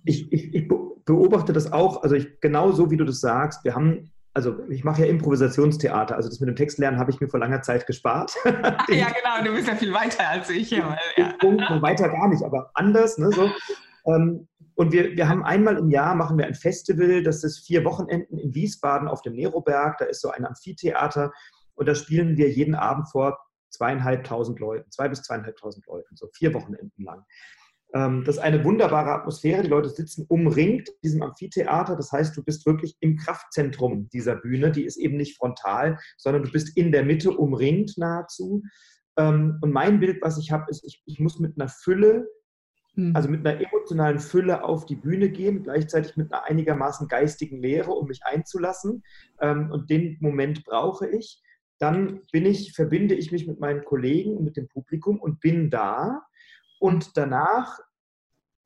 Ich, 0.04 0.32
ich, 0.32 0.54
ich, 0.54 0.68
beobachte 0.68 1.52
das 1.52 1.72
auch, 1.72 2.02
also 2.02 2.14
ich, 2.14 2.40
genau 2.40 2.72
so 2.72 2.90
wie 2.90 2.96
du 2.96 3.04
das 3.04 3.20
sagst, 3.20 3.64
wir 3.64 3.74
haben, 3.74 4.12
also 4.34 4.58
ich 4.68 4.82
mache 4.82 5.02
ja 5.02 5.08
Improvisationstheater, 5.08 6.16
also 6.16 6.28
das 6.28 6.40
mit 6.40 6.48
dem 6.48 6.56
Textlernen 6.56 6.98
habe 6.98 7.12
ich 7.12 7.20
mir 7.20 7.28
vor 7.28 7.38
langer 7.38 7.62
Zeit 7.62 7.86
gespart. 7.86 8.34
ja, 8.44 9.06
genau, 9.06 9.44
du 9.44 9.54
bist 9.54 9.68
ja 9.68 9.76
viel 9.76 9.92
weiter 9.92 10.28
als 10.28 10.50
ich. 10.50 10.70
Ja, 10.70 10.98
ja. 11.16 11.34
Weiter 11.80 12.08
gar 12.08 12.28
nicht, 12.28 12.42
aber 12.42 12.70
anders. 12.74 13.16
Ne, 13.16 13.30
so. 13.30 13.48
Ähm, 14.06 14.48
und 14.74 14.92
wir, 14.92 15.16
wir 15.16 15.28
haben 15.28 15.44
einmal 15.44 15.78
im 15.78 15.88
Jahr 15.88 16.16
machen 16.16 16.36
wir 16.36 16.46
ein 16.46 16.54
Festival, 16.54 17.22
das 17.22 17.44
ist 17.44 17.64
vier 17.64 17.84
Wochenenden 17.84 18.38
in 18.38 18.54
Wiesbaden 18.54 19.06
auf 19.06 19.22
dem 19.22 19.34
Neroberg. 19.34 19.98
Da 19.98 20.06
ist 20.06 20.20
so 20.20 20.30
ein 20.30 20.44
Amphitheater 20.44 21.32
und 21.74 21.88
da 21.88 21.94
spielen 21.94 22.36
wir 22.36 22.50
jeden 22.50 22.74
Abend 22.74 23.08
vor 23.08 23.38
zweieinhalbtausend 23.70 24.58
Leuten, 24.58 24.90
zwei 24.90 25.08
bis 25.08 25.22
zweieinhalbtausend 25.22 25.86
Leuten, 25.86 26.16
so 26.16 26.28
vier 26.32 26.54
Wochenenden 26.54 27.04
lang. 27.04 27.24
Ähm, 27.94 28.24
das 28.24 28.36
ist 28.36 28.42
eine 28.42 28.64
wunderbare 28.64 29.12
Atmosphäre. 29.12 29.62
Die 29.62 29.68
Leute 29.68 29.88
sitzen 29.88 30.26
umringt 30.28 30.88
in 30.88 30.94
diesem 31.02 31.22
Amphitheater. 31.22 31.96
Das 31.96 32.12
heißt, 32.12 32.36
du 32.36 32.42
bist 32.42 32.66
wirklich 32.66 32.96
im 33.00 33.16
Kraftzentrum 33.16 34.08
dieser 34.10 34.36
Bühne. 34.36 34.72
Die 34.72 34.84
ist 34.84 34.96
eben 34.96 35.16
nicht 35.16 35.36
frontal, 35.38 35.98
sondern 36.18 36.42
du 36.42 36.50
bist 36.50 36.76
in 36.76 36.92
der 36.92 37.04
Mitte 37.04 37.30
umringt 37.30 37.96
nahezu. 37.96 38.62
Ähm, 39.16 39.58
und 39.62 39.72
mein 39.72 40.00
Bild, 40.00 40.20
was 40.22 40.38
ich 40.38 40.50
habe, 40.50 40.66
ist, 40.68 40.84
ich, 40.84 41.02
ich 41.06 41.20
muss 41.20 41.38
mit 41.38 41.58
einer 41.58 41.68
Fülle 41.68 42.26
hm. 42.96 43.14
Also 43.14 43.28
mit 43.28 43.46
einer 43.46 43.60
emotionalen 43.60 44.18
Fülle 44.18 44.62
auf 44.62 44.86
die 44.86 44.96
Bühne 44.96 45.28
gehen, 45.28 45.64
gleichzeitig 45.64 46.16
mit 46.16 46.32
einer 46.32 46.44
einigermaßen 46.44 47.08
geistigen 47.08 47.60
Lehre, 47.60 47.90
um 47.90 48.06
mich 48.06 48.24
einzulassen. 48.24 49.02
Ähm, 49.40 49.70
und 49.70 49.90
den 49.90 50.16
Moment 50.20 50.64
brauche 50.64 51.08
ich. 51.08 51.42
Dann 51.78 52.20
bin 52.30 52.46
ich, 52.46 52.72
verbinde 52.72 53.14
ich 53.14 53.32
mich 53.32 53.48
mit 53.48 53.58
meinen 53.58 53.84
Kollegen 53.84 54.36
und 54.36 54.44
mit 54.44 54.56
dem 54.56 54.68
Publikum 54.68 55.18
und 55.20 55.40
bin 55.40 55.70
da. 55.70 56.22
Und 56.84 57.16
danach 57.16 57.78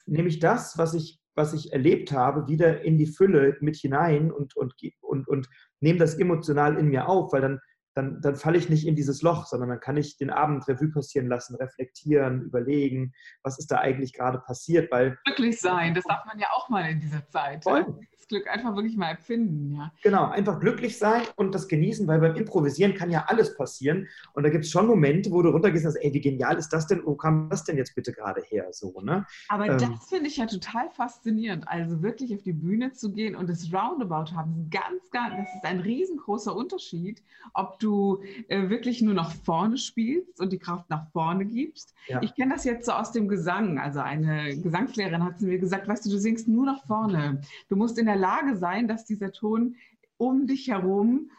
nehme 0.05 0.27
ich 0.27 0.41
das, 0.41 0.77
was 0.77 0.93
ich, 0.93 1.21
was 1.37 1.53
ich 1.53 1.73
erlebt 1.73 2.11
habe, 2.11 2.49
wieder 2.49 2.83
in 2.83 2.99
die 2.99 3.07
Fülle 3.07 3.57
mit 3.61 3.77
hinein 3.77 4.33
und, 4.33 4.57
und, 4.57 4.75
und, 5.03 5.29
und 5.29 5.49
nehme 5.79 6.01
das 6.01 6.17
emotional 6.17 6.77
in 6.79 6.89
mir 6.89 7.09
auf, 7.09 7.33
weil 7.33 7.43
dann 7.43 7.61
dann, 7.95 8.21
dann 8.21 8.37
falle 8.37 8.59
ich 8.59 8.69
nicht 8.69 8.87
in 8.87 8.95
dieses 8.95 9.23
Loch, 9.23 9.47
sondern 9.47 9.71
dann 9.71 9.81
kann 9.81 9.97
ich 9.97 10.17
den 10.17 10.31
Abend 10.31 10.69
Revue 10.69 10.89
passieren 10.89 11.27
lassen, 11.27 11.57
reflektieren, 11.57 12.43
überlegen, 12.43 13.13
was 13.43 13.59
ist 13.59 13.73
da 13.73 13.79
eigentlich 13.79 14.13
gerade 14.13 14.39
passiert. 14.39 14.91
Weil 14.93 15.19
Glücklich 15.25 15.61
sein, 15.61 15.95
das 15.95 16.05
darf 16.05 16.25
man 16.25 16.39
ja 16.39 16.47
auch 16.55 16.69
mal 16.69 16.89
in 16.89 17.01
dieser 17.01 17.27
Zeit. 17.29 17.65
Voll. 17.65 17.87
Glück 18.29 18.49
einfach 18.49 18.75
wirklich 18.77 18.97
mal 18.97 19.11
empfinden. 19.11 19.75
Ja. 19.77 19.93
Genau, 20.03 20.27
einfach 20.27 20.61
glücklich 20.61 20.99
sein 20.99 21.23
und 21.37 21.55
das 21.55 21.69
genießen, 21.69 22.07
weil 22.07 22.21
beim 22.21 22.37
Improvisieren 22.37 22.95
kann 22.95 23.11
ja 23.11 23.25
alles 23.27 23.57
passieren. 23.57 24.07
Und 24.35 24.43
da 24.43 24.51
gibt 24.51 24.65
es 24.65 24.71
schon 24.71 24.87
Momente, 24.87 25.31
wo 25.31 25.43
du 25.43 25.51
runtergehst 25.51 25.87
und 25.87 25.93
sagst, 25.93 26.05
ey, 26.05 26.13
wie 26.13 26.21
genial 26.21 26.57
ist 26.57 26.69
das 26.71 26.87
denn? 26.87 27.03
Wo 27.05 27.15
kam 27.15 27.49
das 27.49 27.65
denn 27.65 27.77
jetzt 27.77 27.95
bitte 27.95 28.13
gerade 28.13 28.43
her? 28.43 28.67
So, 28.71 29.01
ne? 29.01 29.27
Aber 29.49 29.67
ähm, 29.67 29.79
das 29.79 30.09
finde 30.09 30.29
ich 30.29 30.37
ja 30.37 30.47
total 30.47 30.91
faszinierend. 30.91 31.67
Also 31.67 32.03
wirklich 32.03 32.35
auf 32.35 32.43
die 32.43 32.53
Bühne 32.53 32.93
zu 32.93 33.13
gehen 33.13 33.35
und 33.35 33.49
das 33.49 33.73
Roundabout 33.73 34.33
haben, 34.35 34.69
ganz, 34.71 35.11
ganz, 35.11 35.35
das 35.37 35.55
ist 35.55 35.65
ein 35.65 35.81
riesengroßer 35.81 36.55
Unterschied, 36.55 37.23
ob 37.55 37.79
du 37.79 38.23
äh, 38.49 38.69
wirklich 38.69 39.01
nur 39.01 39.15
nach 39.15 39.33
vorne 39.33 39.79
spielst 39.79 40.41
und 40.41 40.53
die 40.53 40.59
Kraft 40.59 40.91
nach 40.91 41.11
vorne 41.13 41.47
gibst. 41.47 41.95
Ja. 42.09 42.21
Ich 42.23 42.35
kenne 42.35 42.55
das 42.55 42.65
jetzt 42.65 42.87
so 42.87 42.93
aus 42.93 43.13
dem 43.13 43.29
Gesang. 43.29 43.79
Also 43.79 44.01
eine 44.01 44.57
Gesangslehrerin 44.59 45.25
hat 45.25 45.41
mir 45.41 45.59
gesagt, 45.59 45.89
weißt 45.89 46.07
du, 46.07 46.11
du 46.11 46.19
singst 46.19 46.49
nur 46.49 46.67
nach 46.67 46.85
vorne. 46.87 47.41
Du 47.69 47.77
musst 47.77 47.99
in 47.99 48.07
der 48.07 48.17
Lage 48.19 48.57
sein, 48.57 48.89
dass 48.89 49.05
dieser 49.05 49.33
Ton 49.33 49.77
um 50.17 50.47
dich 50.47 50.69
herum 50.69 51.31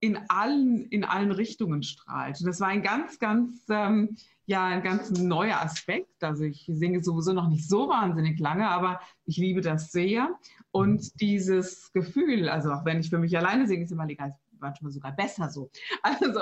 in 0.00 0.18
allen, 0.28 0.84
in 0.86 1.04
allen 1.04 1.32
Richtungen 1.32 1.82
strahlt. 1.82 2.40
Und 2.40 2.46
das 2.46 2.60
war 2.60 2.68
ein 2.68 2.82
ganz, 2.82 3.18
ganz, 3.18 3.64
ähm, 3.68 4.16
ja, 4.46 4.64
ein 4.64 4.82
ganz 4.82 5.10
neuer 5.10 5.60
Aspekt. 5.60 6.22
Also 6.22 6.44
ich 6.44 6.70
singe 6.72 7.02
sowieso 7.02 7.32
noch 7.32 7.48
nicht 7.48 7.68
so 7.68 7.88
wahnsinnig 7.88 8.38
lange, 8.38 8.68
aber 8.68 9.00
ich 9.24 9.36
liebe 9.36 9.60
das 9.60 9.90
sehr. 9.90 10.38
Und 10.70 11.20
dieses 11.20 11.92
Gefühl, 11.92 12.48
also 12.48 12.70
auch 12.72 12.84
wenn 12.84 13.00
ich 13.00 13.10
für 13.10 13.18
mich 13.18 13.36
alleine 13.36 13.66
singe, 13.66 13.84
ist 13.84 13.92
immer 13.92 14.06
legal, 14.06 14.36
manchmal 14.60 14.92
sogar 14.92 15.12
besser 15.12 15.50
so. 15.50 15.70
Also, 16.02 16.40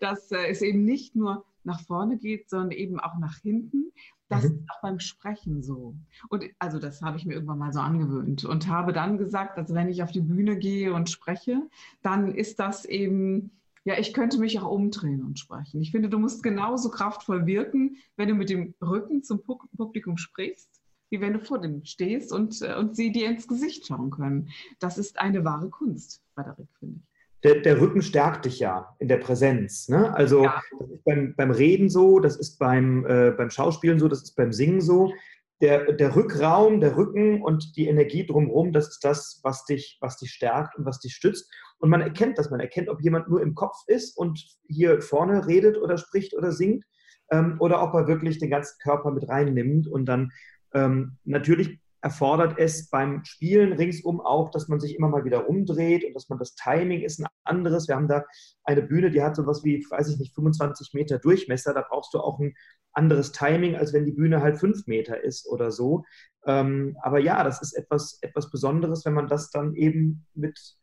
dass 0.00 0.30
äh, 0.30 0.46
es 0.48 0.62
eben 0.62 0.84
nicht 0.84 1.16
nur 1.16 1.44
nach 1.64 1.80
vorne 1.80 2.18
geht, 2.18 2.48
sondern 2.48 2.70
eben 2.72 3.00
auch 3.00 3.18
nach 3.18 3.38
hinten. 3.38 3.92
Das 4.28 4.42
mhm. 4.42 4.50
ist 4.50 4.70
auch 4.70 4.80
beim 4.82 5.00
Sprechen 5.00 5.62
so. 5.62 5.94
Und 6.28 6.44
also 6.58 6.78
das 6.78 7.02
habe 7.02 7.16
ich 7.16 7.26
mir 7.26 7.34
irgendwann 7.34 7.58
mal 7.58 7.72
so 7.72 7.80
angewöhnt 7.80 8.44
und 8.44 8.68
habe 8.68 8.92
dann 8.92 9.18
gesagt, 9.18 9.58
also 9.58 9.74
wenn 9.74 9.88
ich 9.88 10.02
auf 10.02 10.12
die 10.12 10.22
Bühne 10.22 10.56
gehe 10.56 10.94
und 10.94 11.10
spreche, 11.10 11.62
dann 12.02 12.34
ist 12.34 12.58
das 12.58 12.84
eben, 12.84 13.50
ja, 13.84 13.98
ich 13.98 14.14
könnte 14.14 14.38
mich 14.38 14.58
auch 14.58 14.70
umdrehen 14.70 15.22
und 15.22 15.38
sprechen. 15.38 15.80
Ich 15.80 15.90
finde, 15.90 16.08
du 16.08 16.18
musst 16.18 16.42
genauso 16.42 16.90
kraftvoll 16.90 17.46
wirken, 17.46 17.96
wenn 18.16 18.28
du 18.28 18.34
mit 18.34 18.48
dem 18.48 18.74
Rücken 18.80 19.22
zum 19.22 19.42
Publikum 19.42 20.16
sprichst, 20.16 20.80
wie 21.10 21.20
wenn 21.20 21.34
du 21.34 21.40
vor 21.40 21.60
dem 21.60 21.84
stehst 21.84 22.32
und, 22.32 22.62
äh, 22.62 22.76
und 22.76 22.96
sie 22.96 23.12
dir 23.12 23.28
ins 23.28 23.46
Gesicht 23.46 23.86
schauen 23.86 24.10
können. 24.10 24.48
Das 24.78 24.96
ist 24.96 25.18
eine 25.18 25.44
wahre 25.44 25.68
Kunst, 25.68 26.22
Frederik, 26.34 26.68
finde 26.78 27.00
ich 27.02 27.13
der, 27.44 27.60
der, 27.60 27.80
Rücken 27.80 28.02
stärkt 28.02 28.46
dich 28.46 28.58
ja 28.58 28.94
in 28.98 29.08
der 29.08 29.18
Präsenz. 29.18 29.88
Ne? 29.88 30.14
Also 30.14 30.44
ja. 30.44 30.60
das 30.78 30.90
ist 30.90 31.04
beim, 31.04 31.34
beim, 31.36 31.50
Reden 31.50 31.90
so, 31.90 32.18
das 32.18 32.36
ist 32.36 32.58
beim, 32.58 33.04
äh, 33.06 33.30
beim 33.32 33.50
Schauspielen 33.50 33.98
so, 33.98 34.08
das 34.08 34.22
ist 34.22 34.34
beim 34.34 34.52
Singen 34.52 34.80
so. 34.80 35.12
Der, 35.60 35.92
der 35.92 36.16
Rückraum, 36.16 36.80
der 36.80 36.96
Rücken 36.96 37.42
und 37.42 37.76
die 37.76 37.86
Energie 37.86 38.26
drumherum, 38.26 38.72
das 38.72 38.88
ist 38.88 39.04
das, 39.04 39.40
was 39.44 39.64
dich, 39.64 39.98
was 40.00 40.16
dich 40.16 40.32
stärkt 40.32 40.76
und 40.76 40.84
was 40.84 40.98
dich 41.00 41.14
stützt. 41.14 41.50
Und 41.78 41.90
man 41.90 42.00
erkennt 42.00 42.38
das, 42.38 42.50
man 42.50 42.60
erkennt, 42.60 42.88
ob 42.88 43.00
jemand 43.02 43.28
nur 43.28 43.40
im 43.40 43.54
Kopf 43.54 43.76
ist 43.86 44.16
und 44.16 44.42
hier 44.68 45.00
vorne 45.00 45.46
redet 45.46 45.76
oder 45.76 45.96
spricht 45.96 46.34
oder 46.34 46.50
singt 46.50 46.84
ähm, 47.30 47.56
oder 47.60 47.82
ob 47.82 47.94
er 47.94 48.08
wirklich 48.08 48.38
den 48.38 48.50
ganzen 48.50 48.78
Körper 48.82 49.10
mit 49.10 49.28
reinnimmt 49.28 49.86
und 49.86 50.06
dann 50.06 50.32
ähm, 50.74 51.18
natürlich 51.24 51.78
erfordert 52.04 52.58
es 52.58 52.90
beim 52.90 53.24
Spielen 53.24 53.72
ringsum 53.72 54.20
auch, 54.20 54.50
dass 54.50 54.68
man 54.68 54.78
sich 54.78 54.94
immer 54.94 55.08
mal 55.08 55.24
wieder 55.24 55.38
rumdreht 55.38 56.04
und 56.04 56.12
dass 56.12 56.28
man 56.28 56.38
das 56.38 56.54
Timing 56.54 57.00
ist 57.00 57.18
ein 57.18 57.26
anderes. 57.44 57.88
Wir 57.88 57.96
haben 57.96 58.08
da 58.08 58.24
eine 58.62 58.82
Bühne, 58.82 59.10
die 59.10 59.22
hat 59.22 59.36
so 59.36 59.46
was 59.46 59.64
wie, 59.64 59.82
weiß 59.88 60.10
ich 60.10 60.18
nicht, 60.18 60.34
25 60.34 60.92
Meter 60.92 61.18
Durchmesser. 61.18 61.72
Da 61.72 61.80
brauchst 61.80 62.12
du 62.12 62.20
auch 62.20 62.38
ein 62.40 62.54
anderes 62.92 63.32
Timing, 63.32 63.76
als 63.76 63.94
wenn 63.94 64.04
die 64.04 64.12
Bühne 64.12 64.42
halt 64.42 64.58
fünf 64.58 64.86
Meter 64.86 65.24
ist 65.24 65.48
oder 65.48 65.70
so. 65.70 66.04
Ähm, 66.44 66.94
aber 67.00 67.20
ja, 67.20 67.42
das 67.42 67.62
ist 67.62 67.72
etwas, 67.72 68.18
etwas 68.20 68.50
Besonderes, 68.50 69.06
wenn 69.06 69.14
man 69.14 69.26
das 69.26 69.48
dann 69.50 69.74
eben 69.74 70.26
mit 70.34 70.76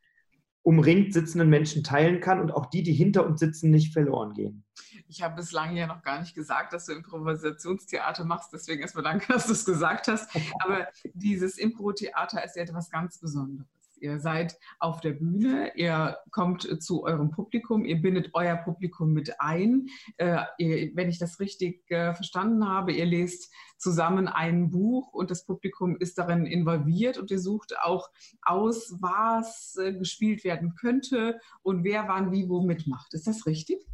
umringt 0.63 1.13
sitzenden 1.13 1.49
Menschen 1.49 1.83
teilen 1.83 2.19
kann 2.19 2.39
und 2.39 2.51
auch 2.51 2.67
die, 2.67 2.83
die 2.83 2.93
hinter 2.93 3.25
uns 3.25 3.39
sitzen, 3.39 3.71
nicht 3.71 3.93
verloren 3.93 4.33
gehen. 4.33 4.63
Ich 5.07 5.21
habe 5.21 5.35
bislang 5.35 5.75
ja 5.75 5.87
noch 5.87 6.03
gar 6.03 6.19
nicht 6.19 6.35
gesagt, 6.35 6.73
dass 6.73 6.85
du 6.85 6.93
Improvisationstheater 6.93 8.23
machst, 8.23 8.53
deswegen 8.53 8.81
erstmal 8.81 9.03
danke, 9.03 9.25
dass 9.33 9.47
du 9.47 9.53
es 9.53 9.65
gesagt 9.65 10.07
hast. 10.07 10.29
Aber 10.63 10.87
dieses 11.13 11.57
Impro-Theater 11.57 12.43
ist 12.43 12.55
ja 12.55 12.63
etwas 12.63 12.89
ganz 12.89 13.19
Besonderes. 13.19 13.67
Ihr 14.01 14.19
seid 14.19 14.57
auf 14.79 14.99
der 14.99 15.11
Bühne, 15.11 15.71
ihr 15.75 16.17
kommt 16.31 16.83
zu 16.83 17.03
eurem 17.03 17.29
Publikum, 17.29 17.85
ihr 17.85 18.01
bindet 18.01 18.31
euer 18.33 18.55
Publikum 18.55 19.13
mit 19.13 19.39
ein. 19.39 19.87
Äh, 20.17 20.39
ihr, 20.57 20.91
wenn 20.95 21.07
ich 21.07 21.19
das 21.19 21.39
richtig 21.39 21.83
äh, 21.91 22.15
verstanden 22.15 22.67
habe, 22.67 22.93
ihr 22.93 23.05
lest 23.05 23.53
zusammen 23.77 24.27
ein 24.27 24.71
Buch 24.71 25.13
und 25.13 25.29
das 25.29 25.45
Publikum 25.45 25.97
ist 25.97 26.17
darin 26.17 26.47
involviert 26.47 27.19
und 27.19 27.29
ihr 27.29 27.39
sucht 27.39 27.75
auch 27.83 28.09
aus, 28.41 28.95
was 28.99 29.77
äh, 29.79 29.93
gespielt 29.93 30.43
werden 30.43 30.73
könnte 30.73 31.39
und 31.61 31.83
wer 31.83 32.07
wann 32.07 32.31
wie 32.31 32.49
wo 32.49 32.61
mitmacht. 32.61 33.13
Ist 33.13 33.27
das 33.27 33.45
richtig? 33.45 33.85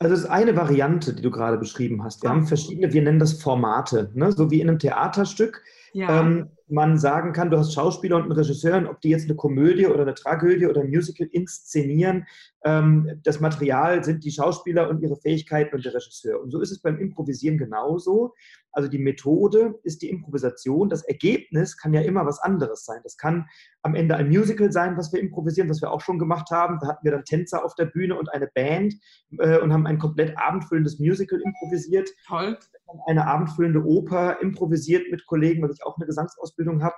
Also 0.00 0.14
es 0.14 0.20
ist 0.22 0.26
eine 0.26 0.56
Variante, 0.56 1.14
die 1.14 1.22
du 1.22 1.30
gerade 1.30 1.56
beschrieben 1.56 2.02
hast. 2.02 2.22
Wir 2.22 2.30
haben 2.30 2.46
verschiedene, 2.46 2.92
wir 2.92 3.02
nennen 3.02 3.20
das 3.20 3.40
Formate, 3.40 4.10
ne? 4.14 4.32
so 4.32 4.50
wie 4.50 4.60
in 4.60 4.68
einem 4.68 4.80
Theaterstück. 4.80 5.62
Ja. 5.92 6.20
Ähm, 6.20 6.50
man 6.66 6.98
sagen 6.98 7.32
kann, 7.32 7.50
du 7.50 7.58
hast 7.58 7.74
Schauspieler 7.74 8.16
und 8.16 8.22
einen 8.22 8.32
Regisseur, 8.32 8.76
und 8.78 8.86
ob 8.86 9.00
die 9.00 9.10
jetzt 9.10 9.24
eine 9.24 9.36
Komödie 9.36 9.86
oder 9.86 10.02
eine 10.02 10.14
Tragödie 10.14 10.66
oder 10.66 10.80
ein 10.80 10.90
Musical 10.90 11.28
inszenieren, 11.30 12.26
ähm, 12.64 13.20
das 13.22 13.40
Material 13.40 14.02
sind 14.02 14.24
die 14.24 14.30
Schauspieler 14.30 14.88
und 14.88 15.02
ihre 15.02 15.16
Fähigkeiten 15.16 15.76
und 15.76 15.84
der 15.84 15.94
Regisseur. 15.94 16.40
Und 16.40 16.50
so 16.50 16.60
ist 16.60 16.70
es 16.70 16.80
beim 16.80 16.98
Improvisieren 16.98 17.58
genauso. 17.58 18.32
Also 18.72 18.88
die 18.88 18.98
Methode 18.98 19.78
ist 19.84 20.02
die 20.02 20.08
Improvisation. 20.08 20.88
Das 20.88 21.02
Ergebnis 21.02 21.76
kann 21.76 21.94
ja 21.94 22.00
immer 22.00 22.26
was 22.26 22.40
anderes 22.40 22.84
sein. 22.84 23.00
Das 23.04 23.16
kann 23.16 23.46
am 23.82 23.94
Ende 23.94 24.16
ein 24.16 24.28
Musical 24.28 24.72
sein, 24.72 24.96
was 24.96 25.12
wir 25.12 25.20
improvisieren, 25.20 25.68
was 25.68 25.80
wir 25.80 25.92
auch 25.92 26.00
schon 26.00 26.18
gemacht 26.18 26.50
haben. 26.50 26.78
Da 26.80 26.88
hatten 26.88 27.04
wir 27.04 27.12
dann 27.12 27.24
Tänzer 27.24 27.64
auf 27.64 27.74
der 27.76 27.86
Bühne 27.86 28.18
und 28.18 28.32
eine 28.32 28.48
Band 28.48 28.94
äh, 29.38 29.58
und 29.58 29.72
haben 29.72 29.86
ein 29.86 29.98
komplett 29.98 30.36
abendfüllendes 30.38 30.98
Musical 30.98 31.40
improvisiert. 31.40 32.10
Toll. 32.26 32.58
Eine 33.06 33.26
abendfüllende 33.26 33.84
Oper 33.84 34.40
improvisiert 34.40 35.10
mit 35.10 35.26
Kollegen, 35.26 35.62
weil 35.62 35.70
ich 35.70 35.84
auch 35.84 35.96
eine 35.96 36.06
Gesangsausbildung 36.06 36.53
habe. 36.82 36.94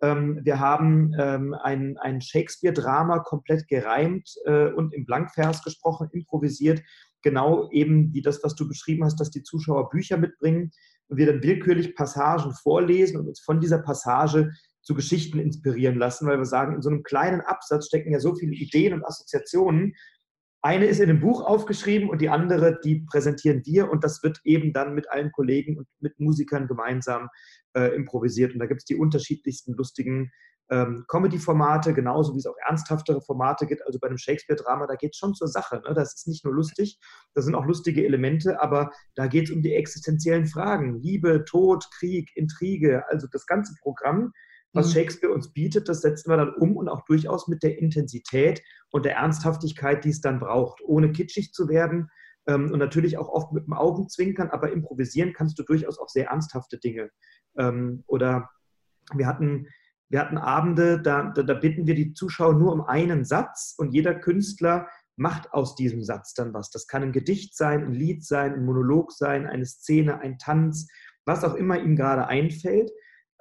Ähm, 0.00 0.40
wir 0.42 0.60
haben 0.60 1.12
ähm, 1.18 1.54
ein, 1.54 1.96
ein 1.98 2.20
Shakespeare-Drama 2.20 3.20
komplett 3.20 3.66
gereimt 3.68 4.30
äh, 4.44 4.70
und 4.72 4.94
im 4.94 5.04
Blankvers 5.04 5.62
gesprochen, 5.62 6.08
improvisiert. 6.12 6.80
Genau 7.22 7.68
eben 7.70 8.12
wie 8.14 8.22
das, 8.22 8.42
was 8.44 8.54
du 8.54 8.68
beschrieben 8.68 9.04
hast, 9.04 9.18
dass 9.18 9.30
die 9.30 9.42
Zuschauer 9.42 9.90
Bücher 9.90 10.16
mitbringen 10.16 10.70
und 11.08 11.16
wir 11.16 11.26
dann 11.26 11.42
willkürlich 11.42 11.96
Passagen 11.96 12.52
vorlesen 12.52 13.18
und 13.18 13.26
uns 13.26 13.40
von 13.40 13.60
dieser 13.60 13.78
Passage 13.78 14.50
zu 14.82 14.94
Geschichten 14.94 15.38
inspirieren 15.38 15.96
lassen, 15.96 16.26
weil 16.26 16.38
wir 16.38 16.46
sagen, 16.46 16.76
in 16.76 16.82
so 16.82 16.90
einem 16.90 17.02
kleinen 17.02 17.40
Absatz 17.40 17.86
stecken 17.86 18.12
ja 18.12 18.20
so 18.20 18.34
viele 18.34 18.54
Ideen 18.54 18.94
und 18.94 19.04
Assoziationen. 19.04 19.94
Eine 20.60 20.86
ist 20.86 20.98
in 21.00 21.08
dem 21.08 21.20
Buch 21.20 21.42
aufgeschrieben 21.44 22.10
und 22.10 22.20
die 22.20 22.28
andere, 22.28 22.80
die 22.82 23.06
präsentieren 23.10 23.62
wir 23.64 23.90
und 23.90 24.02
das 24.02 24.22
wird 24.22 24.40
eben 24.44 24.72
dann 24.72 24.94
mit 24.94 25.10
allen 25.10 25.30
Kollegen 25.30 25.78
und 25.78 25.86
mit 26.00 26.18
Musikern 26.18 26.66
gemeinsam 26.66 27.28
äh, 27.74 27.94
improvisiert. 27.94 28.52
Und 28.52 28.58
da 28.58 28.66
gibt 28.66 28.80
es 28.80 28.84
die 28.84 28.96
unterschiedlichsten 28.96 29.74
lustigen 29.74 30.32
ähm, 30.70 31.04
Comedy-Formate, 31.08 31.94
genauso 31.94 32.34
wie 32.34 32.38
es 32.38 32.46
auch 32.46 32.56
ernsthaftere 32.66 33.20
Formate 33.22 33.66
gibt. 33.66 33.86
Also 33.86 33.98
bei 33.98 34.08
einem 34.08 34.18
Shakespeare-Drama, 34.18 34.86
da 34.86 34.96
geht 34.96 35.12
es 35.12 35.18
schon 35.18 35.34
zur 35.34 35.48
Sache. 35.48 35.80
Ne? 35.86 35.94
Das 35.94 36.14
ist 36.14 36.28
nicht 36.28 36.44
nur 36.44 36.54
lustig, 36.54 36.98
da 37.34 37.42
sind 37.42 37.54
auch 37.54 37.64
lustige 37.64 38.04
Elemente, 38.04 38.60
aber 38.60 38.90
da 39.14 39.26
geht 39.26 39.44
es 39.44 39.50
um 39.50 39.62
die 39.62 39.74
existenziellen 39.74 40.46
Fragen. 40.46 41.00
Liebe, 41.00 41.44
Tod, 41.44 41.86
Krieg, 41.98 42.30
Intrige, 42.34 43.04
also 43.08 43.26
das 43.30 43.46
ganze 43.46 43.74
Programm, 43.80 44.32
was 44.72 44.88
mhm. 44.88 44.92
Shakespeare 44.92 45.32
uns 45.32 45.52
bietet, 45.52 45.88
das 45.88 46.00
setzen 46.00 46.30
wir 46.30 46.36
dann 46.36 46.54
um 46.54 46.76
und 46.76 46.88
auch 46.88 47.04
durchaus 47.04 47.48
mit 47.48 47.62
der 47.62 47.78
Intensität 47.78 48.62
und 48.90 49.04
der 49.04 49.16
Ernsthaftigkeit, 49.16 50.04
die 50.04 50.10
es 50.10 50.20
dann 50.20 50.40
braucht, 50.40 50.80
ohne 50.84 51.12
kitschig 51.12 51.52
zu 51.52 51.68
werden 51.68 52.10
ähm, 52.46 52.72
und 52.72 52.78
natürlich 52.78 53.18
auch 53.18 53.28
oft 53.28 53.52
mit 53.52 53.66
dem 53.66 53.72
Augenzwinkern, 53.72 54.50
aber 54.50 54.72
improvisieren 54.72 55.32
kannst 55.32 55.58
du 55.58 55.62
durchaus 55.62 55.98
auch 55.98 56.08
sehr 56.08 56.28
ernsthafte 56.28 56.78
Dinge. 56.78 57.10
Ähm, 57.56 58.04
oder 58.06 58.50
wir 59.14 59.26
hatten 59.26 59.68
wir 60.10 60.20
hatten 60.20 60.38
Abende, 60.38 61.00
da, 61.00 61.30
da, 61.34 61.42
da 61.42 61.54
bitten 61.54 61.86
wir 61.86 61.94
die 61.94 62.14
Zuschauer 62.14 62.54
nur 62.54 62.72
um 62.72 62.80
einen 62.80 63.24
Satz 63.24 63.74
und 63.76 63.92
jeder 63.92 64.14
Künstler 64.14 64.88
macht 65.16 65.52
aus 65.52 65.74
diesem 65.74 66.02
Satz 66.02 66.32
dann 66.32 66.54
was. 66.54 66.70
Das 66.70 66.86
kann 66.86 67.02
ein 67.02 67.12
Gedicht 67.12 67.56
sein, 67.56 67.84
ein 67.84 67.92
Lied 67.92 68.24
sein, 68.24 68.54
ein 68.54 68.64
Monolog 68.64 69.12
sein, 69.12 69.46
eine 69.46 69.66
Szene, 69.66 70.20
ein 70.20 70.38
Tanz, 70.38 70.88
was 71.26 71.44
auch 71.44 71.54
immer 71.54 71.78
ihm 71.78 71.96
gerade 71.96 72.26
einfällt. 72.26 72.90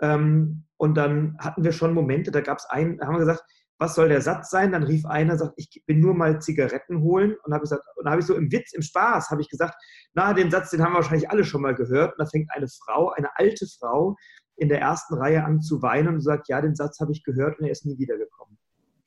Ähm, 0.01 0.66
und 0.77 0.95
dann 0.95 1.35
hatten 1.39 1.63
wir 1.63 1.71
schon 1.71 1.93
Momente, 1.93 2.31
da 2.31 2.41
gab 2.41 2.59
es 2.59 2.65
einen, 2.65 2.97
da 2.97 3.07
haben 3.07 3.15
wir 3.15 3.19
gesagt, 3.19 3.43
was 3.79 3.95
soll 3.95 4.09
der 4.09 4.21
Satz 4.21 4.49
sein? 4.49 4.71
Dann 4.71 4.83
rief 4.83 5.05
einer, 5.05 5.37
sagt, 5.37 5.53
ich 5.57 5.83
bin 5.85 5.99
nur 5.99 6.15
mal 6.15 6.41
Zigaretten 6.41 7.01
holen. 7.01 7.35
Und 7.43 7.53
habe 7.53 7.61
gesagt, 7.61 7.83
und 7.95 8.09
habe 8.09 8.21
ich 8.21 8.25
so 8.25 8.35
im 8.35 8.51
Witz, 8.51 8.73
im 8.73 8.81
Spaß, 8.81 9.29
habe 9.29 9.41
ich 9.41 9.49
gesagt, 9.49 9.75
na, 10.13 10.33
den 10.33 10.49
Satz, 10.49 10.71
den 10.71 10.81
haben 10.81 10.93
wir 10.93 10.97
wahrscheinlich 10.97 11.29
alle 11.29 11.43
schon 11.43 11.61
mal 11.61 11.75
gehört. 11.75 12.13
Und 12.13 12.19
da 12.19 12.25
fängt 12.25 12.49
eine 12.51 12.67
Frau, 12.67 13.11
eine 13.11 13.29
alte 13.37 13.67
Frau, 13.79 14.15
in 14.55 14.69
der 14.69 14.81
ersten 14.81 15.13
Reihe 15.13 15.43
an 15.43 15.61
zu 15.61 15.81
weinen 15.83 16.15
und 16.15 16.21
sagt, 16.21 16.49
ja, 16.49 16.59
den 16.61 16.75
Satz 16.75 16.99
habe 16.99 17.11
ich 17.11 17.23
gehört 17.23 17.59
und 17.59 17.65
er 17.65 17.71
ist 17.71 17.85
nie 17.85 17.97
wiedergekommen. 17.99 18.57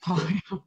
Oh, 0.09 0.17
ja. 0.51 0.63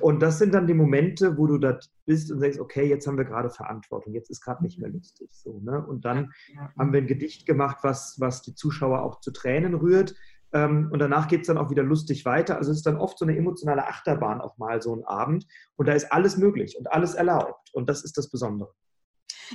Und 0.00 0.20
das 0.20 0.38
sind 0.38 0.54
dann 0.54 0.66
die 0.66 0.74
Momente, 0.74 1.38
wo 1.38 1.46
du 1.46 1.58
da 1.58 1.78
bist 2.04 2.32
und 2.32 2.40
denkst, 2.40 2.58
okay, 2.58 2.88
jetzt 2.88 3.06
haben 3.06 3.16
wir 3.16 3.24
gerade 3.24 3.48
Verantwortung, 3.48 4.12
jetzt 4.12 4.28
ist 4.28 4.40
gerade 4.40 4.62
nicht 4.64 4.80
mehr 4.80 4.90
lustig. 4.90 5.30
So, 5.32 5.60
ne? 5.60 5.84
Und 5.86 6.04
dann 6.04 6.32
ja. 6.52 6.72
haben 6.76 6.92
wir 6.92 7.00
ein 7.00 7.06
Gedicht 7.06 7.46
gemacht, 7.46 7.78
was, 7.82 8.16
was 8.18 8.42
die 8.42 8.54
Zuschauer 8.54 9.02
auch 9.02 9.20
zu 9.20 9.30
Tränen 9.30 9.74
rührt. 9.74 10.16
Ähm, 10.52 10.88
und 10.92 10.98
danach 10.98 11.28
geht 11.28 11.42
es 11.42 11.46
dann 11.46 11.58
auch 11.58 11.70
wieder 11.70 11.82
lustig 11.82 12.24
weiter. 12.24 12.56
Also 12.56 12.70
es 12.70 12.78
ist 12.78 12.86
dann 12.86 12.96
oft 12.96 13.18
so 13.18 13.24
eine 13.24 13.36
emotionale 13.36 13.86
Achterbahn 13.86 14.40
auch 14.40 14.56
mal 14.58 14.80
so 14.80 14.94
ein 14.94 15.04
Abend. 15.04 15.46
Und 15.76 15.86
da 15.86 15.92
ist 15.92 16.10
alles 16.12 16.36
möglich 16.36 16.76
und 16.78 16.90
alles 16.90 17.14
erlaubt. 17.14 17.70
Und 17.72 17.88
das 17.88 18.04
ist 18.04 18.16
das 18.16 18.30
Besondere. 18.30 18.72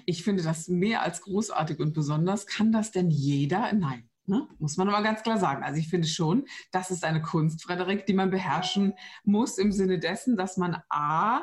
Ich 0.06 0.24
finde 0.24 0.44
das 0.44 0.68
mehr 0.68 1.02
als 1.02 1.22
großartig 1.22 1.80
und 1.80 1.94
besonders. 1.94 2.46
Kann 2.46 2.72
das 2.72 2.92
denn 2.92 3.10
jeder? 3.10 3.72
Nein. 3.74 4.10
Ne? 4.26 4.48
Muss 4.58 4.78
man 4.78 4.88
aber 4.88 5.04
ganz 5.04 5.22
klar 5.22 5.38
sagen. 5.38 5.64
Also 5.64 5.80
ich 5.80 5.90
finde 5.90 6.08
schon, 6.08 6.46
das 6.72 6.92
ist 6.92 7.04
eine 7.04 7.22
Kunst, 7.22 7.62
Frederik, 7.64 8.06
die 8.06 8.14
man 8.14 8.30
beherrschen 8.30 8.94
muss 9.26 9.58
im 9.58 9.74
Sinne 9.74 10.00
dessen, 10.00 10.38
dass 10.38 10.56
man 10.56 10.78
A, 10.90 11.42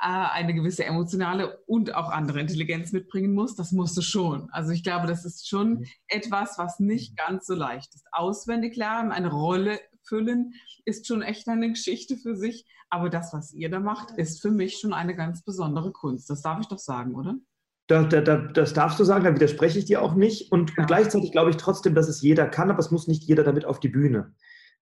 eine 0.00 0.54
gewisse 0.54 0.84
emotionale 0.84 1.58
und 1.66 1.94
auch 1.94 2.10
andere 2.10 2.40
Intelligenz 2.40 2.92
mitbringen 2.92 3.34
muss. 3.34 3.54
Das 3.54 3.72
musst 3.72 3.96
du 3.96 4.02
schon. 4.02 4.48
Also 4.50 4.70
ich 4.70 4.82
glaube, 4.82 5.06
das 5.06 5.24
ist 5.24 5.48
schon 5.48 5.80
mhm. 5.80 5.86
etwas, 6.08 6.58
was 6.58 6.80
nicht 6.80 7.12
mhm. 7.12 7.16
ganz 7.16 7.46
so 7.46 7.54
leicht 7.54 7.94
ist. 7.94 8.06
Auswendig 8.12 8.76
lernen, 8.76 9.12
eine 9.12 9.30
Rolle 9.30 9.78
füllen, 10.02 10.54
ist 10.84 11.06
schon 11.06 11.22
echt 11.22 11.48
eine 11.48 11.68
Geschichte 11.68 12.16
für 12.16 12.34
sich. 12.34 12.66
Aber 12.88 13.10
das, 13.10 13.32
was 13.32 13.52
ihr 13.52 13.70
da 13.70 13.78
macht, 13.78 14.10
ist 14.16 14.40
für 14.40 14.50
mich 14.50 14.78
schon 14.78 14.92
eine 14.92 15.14
ganz 15.14 15.44
besondere 15.44 15.92
Kunst. 15.92 16.30
Das 16.30 16.42
darf 16.42 16.60
ich 16.60 16.66
doch 16.66 16.78
sagen, 16.78 17.14
oder? 17.14 17.36
Da, 17.86 18.04
da, 18.04 18.20
da, 18.20 18.36
das 18.36 18.72
darfst 18.72 18.98
du 19.00 19.04
sagen, 19.04 19.24
da 19.24 19.34
widerspreche 19.34 19.78
ich 19.78 19.84
dir 19.84 20.00
auch 20.00 20.14
nicht. 20.14 20.50
Und, 20.50 20.70
ja. 20.70 20.76
und, 20.78 20.86
gleichzeitig 20.86 21.32
glaube 21.32 21.50
ich 21.50 21.56
trotzdem, 21.56 21.94
dass 21.94 22.08
es 22.08 22.22
jeder 22.22 22.46
kann, 22.48 22.70
aber 22.70 22.78
es 22.78 22.90
muss 22.90 23.06
nicht 23.06 23.24
jeder 23.24 23.44
damit 23.44 23.64
auf 23.64 23.80
die 23.80 23.88
Bühne. 23.88 24.34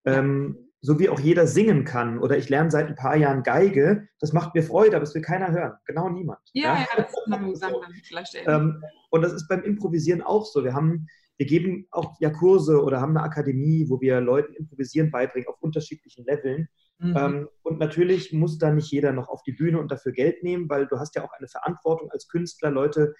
Ja. 0.04 0.18
Ähm, 0.18 0.67
so 0.80 0.98
wie 0.98 1.08
auch 1.08 1.18
jeder 1.18 1.46
singen 1.46 1.84
kann 1.84 2.18
oder 2.20 2.38
ich 2.38 2.48
lerne 2.48 2.70
seit 2.70 2.86
ein 2.86 2.94
paar 2.94 3.16
Jahren 3.16 3.42
Geige, 3.42 4.08
das 4.20 4.32
macht 4.32 4.54
mir 4.54 4.62
Freude, 4.62 4.96
aber 4.96 5.02
es 5.02 5.14
will 5.14 5.22
keiner 5.22 5.50
hören. 5.50 5.72
Genau 5.86 6.08
niemand. 6.08 6.38
Ja, 6.52 6.74
ja, 6.74 6.86
ja 6.96 7.02
das 7.02 7.60
sagen 7.60 7.74
dann 7.80 7.92
vielleicht 8.04 8.36
ähm, 8.46 8.82
Und 9.10 9.22
das 9.22 9.32
ist 9.32 9.48
beim 9.48 9.62
Improvisieren 9.62 10.22
auch 10.22 10.46
so. 10.46 10.64
Wir 10.64 10.74
haben, 10.74 11.08
wir 11.36 11.46
geben 11.46 11.88
auch 11.90 12.14
ja 12.20 12.30
Kurse 12.30 12.82
oder 12.82 13.00
haben 13.00 13.16
eine 13.16 13.26
Akademie, 13.26 13.86
wo 13.88 14.00
wir 14.00 14.20
Leuten 14.20 14.54
Improvisieren 14.54 15.10
beibringen 15.10 15.48
auf 15.48 15.60
unterschiedlichen 15.60 16.24
Leveln. 16.24 16.68
Mhm. 16.98 17.16
Ähm, 17.16 17.48
und 17.62 17.80
natürlich 17.80 18.32
muss 18.32 18.58
da 18.58 18.70
nicht 18.72 18.90
jeder 18.92 19.12
noch 19.12 19.28
auf 19.28 19.42
die 19.42 19.52
Bühne 19.52 19.80
und 19.80 19.90
dafür 19.90 20.12
Geld 20.12 20.44
nehmen, 20.44 20.68
weil 20.68 20.86
du 20.86 20.98
hast 20.98 21.16
ja 21.16 21.24
auch 21.24 21.32
eine 21.32 21.48
Verantwortung 21.48 22.10
als 22.10 22.28
Künstler, 22.28 22.70
Leute 22.70 23.14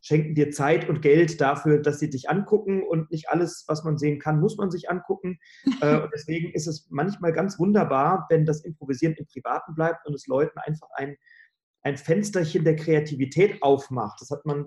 schenken 0.00 0.34
dir 0.34 0.50
Zeit 0.50 0.88
und 0.88 1.02
Geld 1.02 1.40
dafür, 1.40 1.80
dass 1.80 1.98
sie 1.98 2.10
dich 2.10 2.30
angucken 2.30 2.82
und 2.82 3.10
nicht 3.10 3.28
alles, 3.28 3.64
was 3.68 3.84
man 3.84 3.98
sehen 3.98 4.18
kann, 4.18 4.40
muss 4.40 4.56
man 4.56 4.70
sich 4.70 4.90
angucken. 4.90 5.38
Äh, 5.82 6.00
und 6.00 6.10
deswegen 6.14 6.52
ist 6.52 6.66
es 6.66 6.88
manchmal 6.90 7.32
ganz 7.32 7.58
wunderbar, 7.58 8.26
wenn 8.28 8.44
das 8.44 8.64
Improvisieren 8.64 9.14
im 9.14 9.26
Privaten 9.26 9.74
bleibt 9.74 10.06
und 10.06 10.14
es 10.14 10.26
Leuten 10.26 10.58
einfach 10.58 10.88
ein, 10.94 11.16
ein 11.82 11.96
Fensterchen 11.96 12.64
der 12.64 12.76
Kreativität 12.76 13.62
aufmacht. 13.62 14.20
Das 14.20 14.30
hat 14.30 14.44
man 14.44 14.66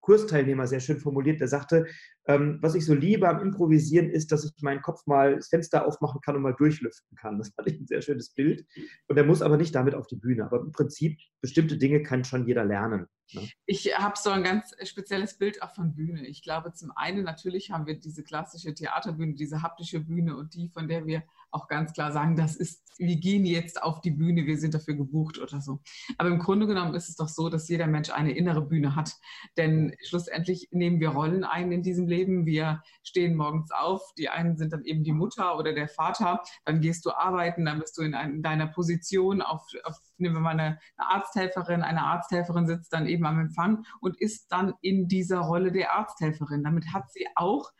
Kursteilnehmer 0.00 0.66
sehr 0.66 0.80
schön 0.80 0.98
formuliert, 0.98 1.40
der 1.40 1.48
sagte, 1.48 1.86
ähm, 2.30 2.58
was 2.60 2.76
ich 2.76 2.86
so 2.86 2.94
liebe 2.94 3.28
am 3.28 3.40
Improvisieren 3.40 4.08
ist, 4.08 4.30
dass 4.30 4.44
ich 4.44 4.52
meinen 4.62 4.82
Kopf 4.82 5.04
mal 5.06 5.36
das 5.36 5.48
Fenster 5.48 5.86
aufmachen 5.86 6.20
kann 6.20 6.36
und 6.36 6.42
mal 6.42 6.54
durchlüften 6.54 7.16
kann. 7.16 7.38
Das 7.38 7.50
fand 7.50 7.68
ich 7.68 7.80
ein 7.80 7.86
sehr 7.86 8.02
schönes 8.02 8.30
Bild. 8.32 8.64
Und 9.08 9.16
er 9.16 9.24
muss 9.24 9.42
aber 9.42 9.56
nicht 9.56 9.74
damit 9.74 9.94
auf 9.94 10.06
die 10.06 10.16
Bühne. 10.16 10.44
Aber 10.44 10.60
im 10.60 10.70
Prinzip, 10.70 11.18
bestimmte 11.40 11.76
Dinge 11.76 12.02
kann 12.02 12.24
schon 12.24 12.46
jeder 12.46 12.64
lernen. 12.64 13.06
Ne? 13.32 13.48
Ich 13.66 13.96
habe 13.98 14.14
so 14.16 14.30
ein 14.30 14.44
ganz 14.44 14.74
spezielles 14.84 15.38
Bild 15.38 15.62
auch 15.62 15.74
von 15.74 15.94
Bühne. 15.94 16.26
Ich 16.26 16.42
glaube, 16.42 16.72
zum 16.72 16.92
einen 16.94 17.24
natürlich 17.24 17.70
haben 17.70 17.86
wir 17.86 17.98
diese 17.98 18.22
klassische 18.22 18.74
Theaterbühne, 18.74 19.34
diese 19.34 19.62
haptische 19.62 20.00
Bühne 20.00 20.36
und 20.36 20.54
die, 20.54 20.68
von 20.68 20.88
der 20.88 21.06
wir 21.06 21.24
auch 21.50 21.68
ganz 21.68 21.92
klar 21.92 22.12
sagen, 22.12 22.36
das 22.36 22.56
ist, 22.56 22.82
wir 22.98 23.16
gehen 23.16 23.44
jetzt 23.44 23.82
auf 23.82 24.00
die 24.00 24.10
Bühne, 24.10 24.46
wir 24.46 24.58
sind 24.58 24.74
dafür 24.74 24.94
gebucht 24.94 25.38
oder 25.38 25.60
so. 25.60 25.80
Aber 26.18 26.28
im 26.28 26.38
Grunde 26.38 26.66
genommen 26.66 26.94
ist 26.94 27.08
es 27.08 27.16
doch 27.16 27.28
so, 27.28 27.48
dass 27.48 27.68
jeder 27.68 27.86
Mensch 27.86 28.10
eine 28.10 28.36
innere 28.36 28.62
Bühne 28.62 28.94
hat. 28.94 29.16
Denn 29.56 29.94
schlussendlich 30.04 30.68
nehmen 30.70 31.00
wir 31.00 31.10
Rollen 31.10 31.44
ein 31.44 31.72
in 31.72 31.82
diesem 31.82 32.06
Leben. 32.06 32.19
Wir 32.28 32.82
stehen 33.02 33.36
morgens 33.36 33.70
auf. 33.70 34.02
Die 34.18 34.28
einen 34.28 34.56
sind 34.56 34.72
dann 34.72 34.84
eben 34.84 35.04
die 35.04 35.12
Mutter 35.12 35.56
oder 35.56 35.72
der 35.72 35.88
Vater. 35.88 36.42
Dann 36.64 36.80
gehst 36.80 37.04
du 37.04 37.12
arbeiten, 37.12 37.64
dann 37.64 37.80
bist 37.80 37.96
du 37.98 38.02
in, 38.02 38.14
ein, 38.14 38.34
in 38.34 38.42
deiner 38.42 38.66
Position. 38.66 39.42
Auf, 39.42 39.62
auf, 39.84 39.96
nehmen 40.18 40.36
wir 40.36 40.40
mal 40.40 40.50
eine, 40.50 40.78
eine 40.96 41.08
Arzthelferin. 41.08 41.82
Eine 41.82 42.04
Arzthelferin 42.04 42.66
sitzt 42.66 42.92
dann 42.92 43.06
eben 43.06 43.26
am 43.26 43.40
Empfang 43.40 43.84
und 44.00 44.20
ist 44.20 44.52
dann 44.52 44.74
in 44.80 45.08
dieser 45.08 45.40
Rolle 45.40 45.72
der 45.72 45.94
Arzthelferin. 45.94 46.64
Damit 46.64 46.92
hat 46.92 47.10
sie 47.10 47.26
auch 47.34 47.70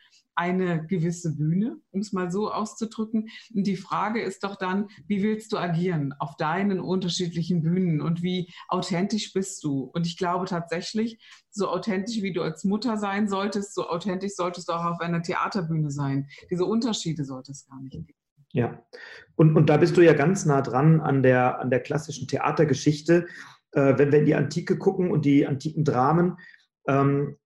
eine 0.41 0.87
gewisse 0.87 1.37
Bühne, 1.37 1.77
um 1.91 2.01
es 2.01 2.13
mal 2.13 2.31
so 2.31 2.51
auszudrücken. 2.51 3.29
Und 3.55 3.67
die 3.67 3.77
Frage 3.77 4.23
ist 4.23 4.43
doch 4.43 4.57
dann, 4.57 4.89
wie 5.07 5.23
willst 5.23 5.53
du 5.53 5.59
agieren 5.59 6.15
auf 6.19 6.37
deinen 6.39 6.81
unterschiedlichen 6.81 7.61
Bühnen 7.61 8.01
und 8.01 8.23
wie 8.23 8.51
authentisch 8.69 9.35
bist 9.35 9.63
du? 9.63 9.83
Und 9.83 10.07
ich 10.07 10.17
glaube 10.17 10.47
tatsächlich, 10.47 11.21
so 11.51 11.69
authentisch 11.69 12.23
wie 12.23 12.33
du 12.33 12.41
als 12.41 12.65
Mutter 12.65 12.97
sein 12.97 13.29
solltest, 13.29 13.75
so 13.75 13.87
authentisch 13.87 14.33
solltest 14.35 14.69
du 14.69 14.73
auch 14.73 14.85
auf 14.85 15.01
einer 15.01 15.23
Theaterbühne 15.23 15.91
sein. 15.91 16.29
Diese 16.51 16.65
Unterschiede 16.65 17.25
sollte 17.25 17.53
es 17.53 17.67
gar 17.67 17.79
nicht 17.83 17.93
geben. 17.93 18.09
Ja, 18.53 18.83
und, 19.37 19.57
und 19.57 19.69
da 19.69 19.77
bist 19.77 19.97
du 19.97 20.01
ja 20.01 20.15
ganz 20.15 20.47
nah 20.47 20.63
dran 20.63 21.01
an 21.01 21.23
der, 21.23 21.61
an 21.61 21.71
der 21.71 21.81
klassischen 21.81 22.29
Theatergeschichte. 22.29 23.27
Äh, 23.73 23.99
wenn 23.99 24.11
wir 24.11 24.21
in 24.21 24.27
die 24.27 24.35
Antike 24.35 24.79
gucken 24.79 25.11
und 25.11 25.27
die 25.27 25.47
antiken 25.47 25.85
Dramen, 25.85 26.39
ähm, 26.89 27.37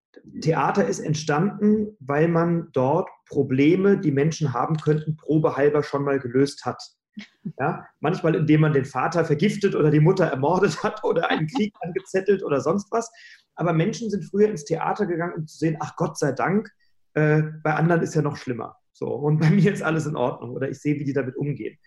Theater 0.41 0.87
ist 0.87 1.01
entstanden, 1.01 1.97
weil 2.01 2.29
man 2.29 2.69
dort 2.73 3.09
Probleme, 3.29 3.99
die 3.99 4.13
Menschen 4.13 4.53
haben 4.53 4.77
könnten, 4.77 5.17
probehalber 5.17 5.83
schon 5.83 6.05
mal 6.05 6.19
gelöst 6.19 6.65
hat. 6.65 6.83
Ja, 7.61 7.87
manchmal, 8.01 8.35
indem 8.35 8.63
man 8.63 8.73
den 8.73 8.87
Vater 8.87 9.25
vergiftet 9.25 9.77
oder 9.77 9.93
die 9.93 10.01
Mutter 10.01 10.25
ermordet 10.25 10.83
hat 10.83 11.05
oder 11.05 11.31
einen 11.31 11.47
Krieg 11.47 11.73
angezettelt 11.81 12.43
oder 12.43 12.61
sonst 12.61 12.91
was. 12.91 13.09
Aber 13.55 13.73
Menschen 13.73 14.11
sind 14.11 14.25
früher 14.25 14.49
ins 14.49 14.65
Theater 14.65 15.07
gegangen, 15.07 15.35
um 15.37 15.47
zu 15.47 15.59
sehen, 15.59 15.77
ach 15.79 15.95
Gott 15.95 16.19
sei 16.19 16.33
Dank, 16.33 16.69
äh, 17.13 17.43
bei 17.63 17.75
anderen 17.75 18.03
ist 18.03 18.17
ja 18.17 18.23
noch 18.23 18.37
schlimmer. 18.37 18.77
So, 18.93 19.07
und 19.07 19.39
bei 19.39 19.51
mir 19.51 19.73
ist 19.73 19.83
alles 19.83 20.07
in 20.07 20.17
Ordnung 20.17 20.51
oder 20.51 20.69
ich 20.69 20.81
sehe, 20.81 20.99
wie 20.99 21.05
die 21.05 21.13
damit 21.13 21.37
umgehen. 21.37 21.79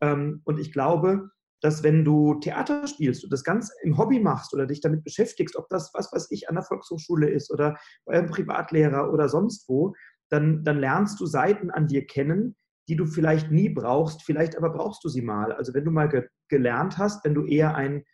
Ähm, 0.00 0.42
und 0.44 0.60
ich 0.60 0.72
glaube, 0.72 1.30
dass 1.60 1.82
wenn 1.82 2.04
du 2.04 2.34
Theater 2.34 2.86
spielst 2.86 3.24
und 3.24 3.32
das 3.32 3.44
ganz 3.44 3.70
im 3.82 3.96
Hobby 3.96 4.20
machst 4.20 4.52
oder 4.54 4.66
dich 4.66 4.80
damit 4.80 5.04
beschäftigst, 5.04 5.56
ob 5.56 5.68
das, 5.68 5.90
was 5.94 6.12
weiß 6.12 6.30
ich, 6.30 6.48
an 6.48 6.54
der 6.54 6.64
Volkshochschule 6.64 7.28
ist 7.28 7.50
oder 7.50 7.78
bei 8.04 8.14
einem 8.14 8.28
Privatlehrer 8.28 9.12
oder 9.12 9.28
sonst 9.28 9.68
wo, 9.68 9.94
dann, 10.28 10.64
dann 10.64 10.78
lernst 10.78 11.20
du 11.20 11.26
Seiten 11.26 11.70
an 11.70 11.86
dir 11.86 12.06
kennen, 12.06 12.56
die 12.88 12.96
du 12.96 13.06
vielleicht 13.06 13.50
nie 13.50 13.68
brauchst, 13.68 14.22
vielleicht 14.22 14.56
aber 14.56 14.70
brauchst 14.70 15.02
du 15.04 15.08
sie 15.08 15.22
mal. 15.22 15.52
Also 15.52 15.74
wenn 15.74 15.84
du 15.84 15.90
mal 15.90 16.08
ge 16.08 16.28
gelernt 16.48 16.98
hast, 16.98 17.24
wenn 17.24 17.34
du 17.34 17.44
eher 17.44 17.74
ein 17.74 18.04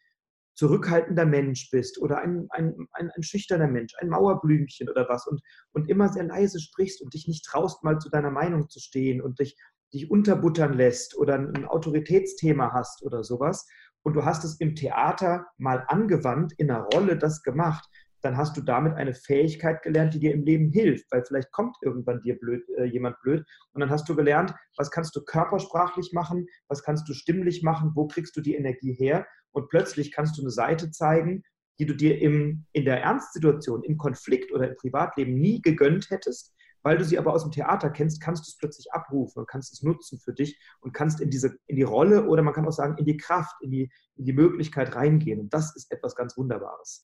zurückhaltender 0.54 1.26
Mensch 1.26 1.70
bist 1.70 2.00
oder 2.00 2.18
ein, 2.18 2.46
ein, 2.50 2.86
ein, 2.92 3.10
ein, 3.10 3.22
schüchterner 3.22 3.68
Mensch, 3.68 3.94
ein 3.98 4.08
Mauerblümchen 4.08 4.88
oder 4.88 5.08
was 5.08 5.26
und, 5.26 5.42
und 5.72 5.88
immer 5.88 6.08
sehr 6.08 6.24
leise 6.24 6.60
sprichst 6.60 7.02
und 7.02 7.14
dich 7.14 7.26
nicht 7.26 7.44
traust, 7.44 7.82
mal 7.84 7.98
zu 7.98 8.10
deiner 8.10 8.30
Meinung 8.30 8.68
zu 8.68 8.80
stehen 8.80 9.22
und 9.22 9.38
dich 9.38 9.56
dich 9.92 10.10
unterbuttern 10.10 10.74
lässt 10.74 11.16
oder 11.16 11.34
ein 11.34 11.66
Autoritätsthema 11.66 12.72
hast 12.72 13.02
oder 13.02 13.24
sowas 13.24 13.66
und 14.02 14.14
du 14.14 14.24
hast 14.24 14.44
es 14.44 14.58
im 14.60 14.74
Theater 14.74 15.46
mal 15.58 15.84
angewandt, 15.88 16.54
in 16.56 16.70
einer 16.70 16.84
Rolle 16.92 17.16
das 17.16 17.42
gemacht, 17.42 17.88
dann 18.22 18.36
hast 18.36 18.56
du 18.56 18.60
damit 18.60 18.94
eine 18.94 19.14
Fähigkeit 19.14 19.82
gelernt, 19.82 20.14
die 20.14 20.20
dir 20.20 20.32
im 20.32 20.44
Leben 20.44 20.70
hilft, 20.70 21.10
weil 21.10 21.24
vielleicht 21.24 21.50
kommt 21.50 21.76
irgendwann 21.82 22.22
dir 22.22 22.38
blöd, 22.38 22.64
äh, 22.78 22.84
jemand 22.84 23.20
blöd 23.20 23.44
und 23.72 23.80
dann 23.80 23.90
hast 23.90 24.08
du 24.08 24.14
gelernt, 24.14 24.54
was 24.76 24.90
kannst 24.90 25.14
du 25.16 25.22
körpersprachlich 25.24 26.12
machen, 26.12 26.46
was 26.68 26.82
kannst 26.82 27.08
du 27.08 27.14
stimmlich 27.14 27.62
machen, 27.62 27.92
wo 27.94 28.06
kriegst 28.06 28.36
du 28.36 28.40
die 28.40 28.54
Energie 28.54 28.94
her 28.94 29.26
und 29.50 29.68
plötzlich 29.68 30.12
kannst 30.12 30.38
du 30.38 30.42
eine 30.42 30.50
Seite 30.50 30.90
zeigen, 30.90 31.42
die 31.78 31.86
du 31.86 31.94
dir 31.94 32.20
im, 32.20 32.64
in 32.72 32.84
der 32.84 33.02
Ernstsituation, 33.02 33.82
im 33.82 33.98
Konflikt 33.98 34.52
oder 34.52 34.70
im 34.70 34.76
Privatleben 34.76 35.34
nie 35.34 35.60
gegönnt 35.60 36.10
hättest, 36.10 36.54
weil 36.82 36.98
du 36.98 37.04
sie 37.04 37.18
aber 37.18 37.32
aus 37.32 37.42
dem 37.42 37.52
Theater 37.52 37.90
kennst, 37.90 38.20
kannst 38.20 38.46
du 38.46 38.50
es 38.50 38.56
plötzlich 38.56 38.92
abrufen 38.92 39.40
und 39.40 39.48
kannst 39.48 39.72
es 39.72 39.82
nutzen 39.82 40.18
für 40.18 40.32
dich 40.32 40.58
und 40.80 40.92
kannst 40.92 41.20
in, 41.20 41.30
diese, 41.30 41.56
in 41.66 41.76
die 41.76 41.82
Rolle 41.82 42.26
oder 42.26 42.42
man 42.42 42.54
kann 42.54 42.66
auch 42.66 42.72
sagen, 42.72 42.96
in 42.98 43.04
die 43.04 43.16
Kraft, 43.16 43.54
in 43.60 43.70
die, 43.70 43.92
in 44.16 44.24
die 44.24 44.32
Möglichkeit 44.32 44.94
reingehen. 44.94 45.40
Und 45.40 45.54
das 45.54 45.74
ist 45.76 45.90
etwas 45.92 46.14
ganz 46.14 46.36
Wunderbares. 46.36 47.02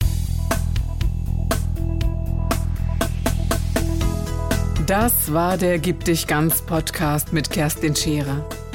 Das 4.86 5.32
war 5.34 5.58
der 5.58 5.78
Gib 5.78 6.04
dich 6.04 6.26
ganz 6.26 6.62
Podcast 6.62 7.34
mit 7.34 7.50
Kerstin 7.50 7.94
Scherer. 7.94 8.48